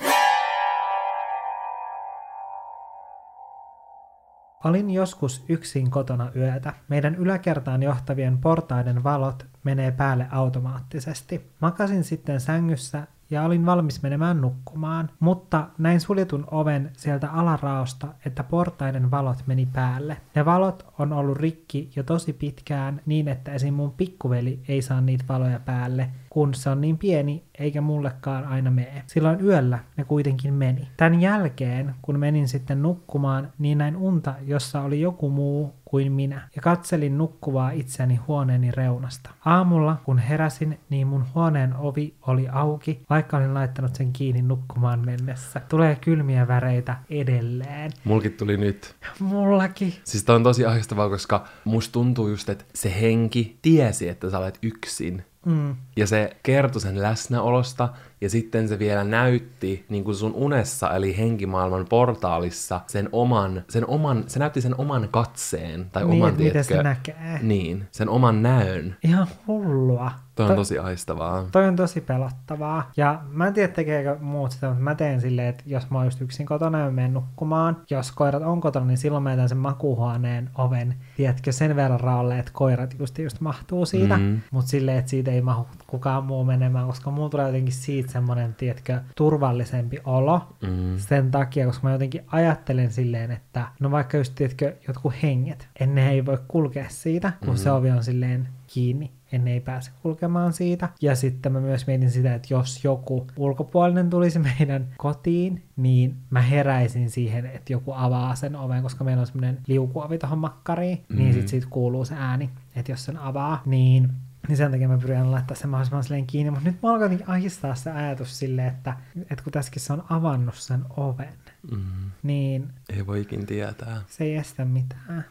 Olin 4.63 4.89
joskus 4.89 5.45
yksin 5.49 5.91
kotona 5.91 6.31
yötä. 6.35 6.73
Meidän 6.87 7.15
yläkertaan 7.15 7.83
johtavien 7.83 8.37
portaiden 8.37 9.03
valot 9.03 9.45
menee 9.63 9.91
päälle 9.91 10.27
automaattisesti. 10.31 11.51
Makasin 11.59 12.03
sitten 12.03 12.39
sängyssä 12.39 13.07
ja 13.29 13.43
olin 13.43 13.65
valmis 13.65 14.03
menemään 14.03 14.41
nukkumaan, 14.41 15.09
mutta 15.19 15.67
näin 15.77 15.99
suljetun 15.99 16.47
oven 16.51 16.91
sieltä 16.97 17.31
alaraosta, 17.31 18.07
että 18.25 18.43
portaiden 18.43 19.11
valot 19.11 19.37
meni 19.47 19.65
päälle. 19.65 20.17
Ne 20.35 20.45
valot 20.45 20.85
on 20.99 21.13
ollut 21.13 21.37
rikki 21.37 21.91
jo 21.95 22.03
tosi 22.03 22.33
pitkään 22.33 23.01
niin, 23.05 23.27
että 23.27 23.51
esim. 23.51 23.73
mun 23.73 23.91
pikkuveli 23.91 24.59
ei 24.67 24.81
saa 24.81 25.01
niitä 25.01 25.25
valoja 25.29 25.59
päälle, 25.59 26.09
kun 26.31 26.53
se 26.53 26.69
on 26.69 26.81
niin 26.81 26.97
pieni 26.97 27.43
eikä 27.59 27.81
mullekaan 27.81 28.47
aina 28.47 28.71
mene. 28.71 29.03
Silloin 29.07 29.45
yöllä 29.45 29.79
ne 29.97 30.03
kuitenkin 30.03 30.53
meni. 30.53 30.87
Tämän 30.97 31.21
jälkeen, 31.21 31.95
kun 32.01 32.19
menin 32.19 32.47
sitten 32.47 32.81
nukkumaan, 32.81 33.51
niin 33.57 33.77
näin 33.77 33.97
unta, 33.97 34.33
jossa 34.45 34.81
oli 34.81 35.01
joku 35.01 35.29
muu 35.29 35.73
kuin 35.85 36.11
minä, 36.11 36.49
ja 36.55 36.61
katselin 36.61 37.17
nukkuvaa 37.17 37.71
itseäni 37.71 38.15
huoneeni 38.15 38.71
reunasta. 38.71 39.29
Aamulla, 39.45 40.01
kun 40.03 40.17
heräsin, 40.17 40.79
niin 40.89 41.07
mun 41.07 41.25
huoneen 41.35 41.75
ovi 41.75 42.13
oli 42.27 42.47
auki, 42.51 43.01
vaikka 43.09 43.37
olin 43.37 43.53
laittanut 43.53 43.95
sen 43.95 44.13
kiinni 44.13 44.41
nukkumaan 44.41 45.05
mennessä. 45.05 45.61
Tulee 45.69 45.95
kylmiä 45.95 46.47
väreitä 46.47 46.97
edelleen. 47.09 47.91
Mulkin 48.03 48.33
tuli 48.33 48.57
nyt. 48.57 48.95
Mullakin. 49.19 49.93
Siis 50.03 50.23
tää 50.23 50.35
on 50.35 50.43
tosi 50.43 50.65
ahdistavaa, 50.65 51.09
koska 51.09 51.47
musta 51.63 51.91
tuntuu 51.93 52.27
just, 52.27 52.49
että 52.49 52.65
se 52.75 53.01
henki 53.01 53.57
tiesi, 53.61 54.09
että 54.09 54.29
sä 54.29 54.39
olet 54.39 54.59
yksin. 54.61 55.23
Mm. 55.45 55.75
Ja 55.95 56.07
se 56.07 56.37
kertoi 56.43 56.81
sen 56.81 57.01
läsnäolosta, 57.01 57.89
ja 58.21 58.29
sitten 58.29 58.67
se 58.67 58.79
vielä 58.79 59.03
näytti 59.03 59.85
niin 59.89 60.03
kuin 60.03 60.15
sun 60.15 60.33
unessa, 60.33 60.95
eli 60.95 61.17
henkimaailman 61.17 61.85
portaalissa, 61.89 62.81
sen 62.87 63.09
oman, 63.11 63.63
sen 63.69 63.87
oman, 63.87 64.23
se 64.27 64.39
näytti 64.39 64.61
sen 64.61 64.75
oman 64.79 65.07
katseen, 65.11 65.89
tai 65.91 66.05
Niin, 66.05 66.23
oman, 66.23 66.35
tiedätkö, 66.35 66.75
se 66.75 66.83
näkee. 66.83 67.39
Niin, 67.41 67.87
sen 67.91 68.09
oman 68.09 68.43
näön. 68.43 68.95
Ihan 69.03 69.27
hullua. 69.47 70.11
Toi 70.35 70.45
on 70.45 70.51
To- 70.51 70.55
tosi 70.55 70.79
aistavaa. 70.79 71.45
Toi 71.51 71.67
on 71.67 71.75
tosi 71.75 72.01
pelottavaa. 72.01 72.91
Ja 72.97 73.21
mä 73.31 73.47
en 73.47 73.53
tiedä 73.53 73.73
tekeekö 73.73 74.17
muut 74.19 74.51
sitä, 74.51 74.67
mutta 74.67 74.83
mä 74.83 74.95
teen 74.95 75.21
silleen, 75.21 75.47
että 75.47 75.63
jos 75.65 75.89
mä 75.89 75.97
oon 75.97 76.07
just 76.07 76.21
yksin 76.21 76.45
kotona 76.45 76.79
ja 76.79 76.91
menen 76.91 77.13
nukkumaan, 77.13 77.77
jos 77.89 78.11
koirat 78.11 78.43
on 78.43 78.61
kotona, 78.61 78.85
niin 78.85 78.97
silloin 78.97 79.23
mä 79.23 79.31
jätän 79.31 79.49
sen 79.49 79.57
makuuhuoneen 79.57 80.49
oven, 80.55 80.95
tiedätkö, 81.17 81.51
sen 81.51 81.75
verran 81.75 81.99
raalle, 81.99 82.39
että 82.39 82.51
koirat 82.53 82.95
just, 82.99 83.17
just 83.19 83.41
mahtuu 83.41 83.85
siitä. 83.85 84.17
Mm. 84.17 84.23
Mm. 84.23 84.39
Mutta 84.51 84.69
silleen, 84.71 84.97
että 84.97 85.09
siitä 85.09 85.31
ei 85.31 85.41
mahu 85.41 85.67
kukaan 85.87 86.23
muu 86.23 86.43
menemään, 86.43 86.87
koska 86.87 87.11
mulla 87.11 87.29
tulee 87.29 87.45
jotenkin 87.45 87.73
siitä 87.73 88.10
semmoinen, 88.11 88.55
tiedätkö, 88.55 89.01
turvallisempi 89.15 89.99
olo. 90.05 90.41
Mm. 90.61 90.97
Sen 90.97 91.31
takia, 91.31 91.65
koska 91.65 91.87
mä 91.87 91.93
jotenkin 91.93 92.23
ajattelen 92.27 92.91
silleen, 92.91 93.31
että 93.31 93.67
no 93.79 93.91
vaikka 93.91 94.17
just, 94.17 94.35
tiedätkö, 94.35 94.75
jotkut 94.87 95.13
henget, 95.23 95.67
ennen 95.79 96.07
ei 96.07 96.25
voi 96.25 96.37
kulkea 96.47 96.85
siitä, 96.89 97.31
kun 97.39 97.47
mm-hmm. 97.47 97.57
se 97.57 97.71
ovi 97.71 97.91
on 97.91 98.03
silleen 98.03 98.47
kiinni, 98.67 99.11
ennen 99.31 99.53
ei 99.53 99.59
pääse 99.59 99.91
kulkemaan 100.01 100.53
siitä. 100.53 100.89
Ja 101.01 101.15
sitten 101.15 101.51
mä 101.51 101.59
myös 101.59 101.87
mietin 101.87 102.11
sitä, 102.11 102.35
että 102.35 102.53
jos 102.53 102.83
joku 102.83 103.27
ulkopuolinen 103.37 104.09
tulisi 104.09 104.39
meidän 104.59 104.87
kotiin, 104.97 105.63
niin 105.75 106.15
mä 106.29 106.41
heräisin 106.41 107.09
siihen, 107.09 107.45
että 107.45 107.73
joku 107.73 107.93
avaa 107.95 108.35
sen 108.35 108.55
oven, 108.55 108.83
koska 108.83 109.03
meillä 109.03 109.21
on 109.21 109.27
semmoinen 109.27 109.57
liukuovi 109.67 110.17
tuohon 110.17 110.39
makkariin, 110.39 110.97
mm-hmm. 110.97 111.17
niin 111.17 111.33
sit 111.33 111.47
siitä 111.47 111.67
kuuluu 111.69 112.05
se 112.05 112.15
ääni, 112.17 112.49
että 112.75 112.91
jos 112.91 113.05
sen 113.05 113.17
avaa, 113.17 113.61
niin 113.65 114.09
niin 114.47 114.57
sen 114.57 114.71
takia 114.71 114.87
mä 114.87 114.97
pyrin 114.97 115.31
laittaa 115.31 115.55
sen 115.57 115.69
mahdollisimman 115.69 116.03
silleen 116.03 116.27
kiinni, 116.27 116.51
mutta 116.51 116.69
nyt 116.69 116.81
mä 116.81 116.89
alkaa 116.89 117.05
jotenkin 117.05 117.29
ahistaa 117.29 117.75
se 117.75 117.91
ajatus 117.91 118.39
silleen, 118.39 118.67
että, 118.67 118.93
että 119.29 119.43
kun 119.43 119.53
tässäkin 119.53 119.81
se 119.81 119.93
on 119.93 120.03
avannut 120.09 120.55
sen 120.55 120.85
oven, 120.97 121.33
Mm. 121.71 122.11
niin 122.23 122.69
Ei 122.89 123.07
voi 123.07 123.21
ikin 123.21 123.45
tietää. 123.45 124.01
se 124.07 124.23
ei 124.23 124.35
estä 124.35 124.65
mitään. 124.65 125.25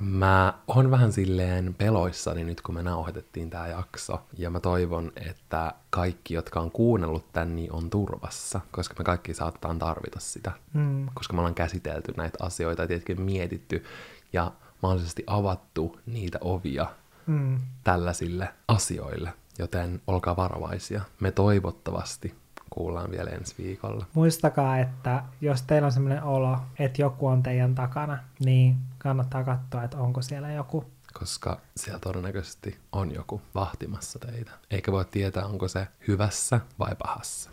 Mä 0.00 0.54
oon 0.66 0.90
vähän 0.90 1.12
silleen 1.12 1.74
peloissani 1.74 2.44
nyt, 2.44 2.60
kun 2.60 2.74
me 2.74 2.82
nauhoitettiin 2.82 3.50
tää 3.50 3.68
jakso. 3.68 4.22
Ja 4.38 4.50
mä 4.50 4.60
toivon, 4.60 5.12
että 5.16 5.74
kaikki, 5.90 6.34
jotka 6.34 6.60
on 6.60 6.70
kuunnellut 6.70 7.32
tän, 7.32 7.56
niin 7.56 7.72
on 7.72 7.90
turvassa. 7.90 8.60
Koska 8.70 8.94
me 8.98 9.04
kaikki 9.04 9.34
saatetaan 9.34 9.78
tarvita 9.78 10.20
sitä. 10.20 10.52
Mm. 10.74 11.06
Koska 11.14 11.32
me 11.34 11.40
ollaan 11.40 11.54
käsitelty 11.54 12.12
näitä 12.16 12.38
asioita 12.44 12.82
ja 12.82 12.88
tietenkin 12.88 13.22
mietitty 13.22 13.84
ja 14.32 14.52
mahdollisesti 14.82 15.24
avattu 15.26 16.00
niitä 16.06 16.38
ovia 16.40 16.86
Mm. 17.26 17.60
tällaisille 17.84 18.48
asioille. 18.68 19.32
Joten 19.58 20.00
olkaa 20.06 20.36
varovaisia. 20.36 21.00
Me 21.20 21.30
toivottavasti 21.30 22.34
kuullaan 22.70 23.10
vielä 23.10 23.30
ensi 23.30 23.54
viikolla. 23.58 24.06
Muistakaa, 24.14 24.78
että 24.78 25.22
jos 25.40 25.62
teillä 25.62 25.86
on 25.86 25.92
sellainen 25.92 26.22
olo, 26.22 26.58
että 26.78 27.02
joku 27.02 27.26
on 27.26 27.42
teidän 27.42 27.74
takana, 27.74 28.18
niin 28.44 28.76
kannattaa 28.98 29.44
katsoa, 29.44 29.82
että 29.84 29.98
onko 29.98 30.22
siellä 30.22 30.52
joku. 30.52 30.84
koska 31.18 31.60
siellä 31.76 32.00
todennäköisesti 32.00 32.78
on 32.92 33.14
joku 33.14 33.42
vahtimassa 33.54 34.18
teitä. 34.18 34.50
Eikä 34.70 34.92
voi 34.92 35.04
tietää, 35.04 35.46
onko 35.46 35.68
se 35.68 35.86
hyvässä 36.08 36.60
vai 36.78 36.96
pahassa. 37.02 37.50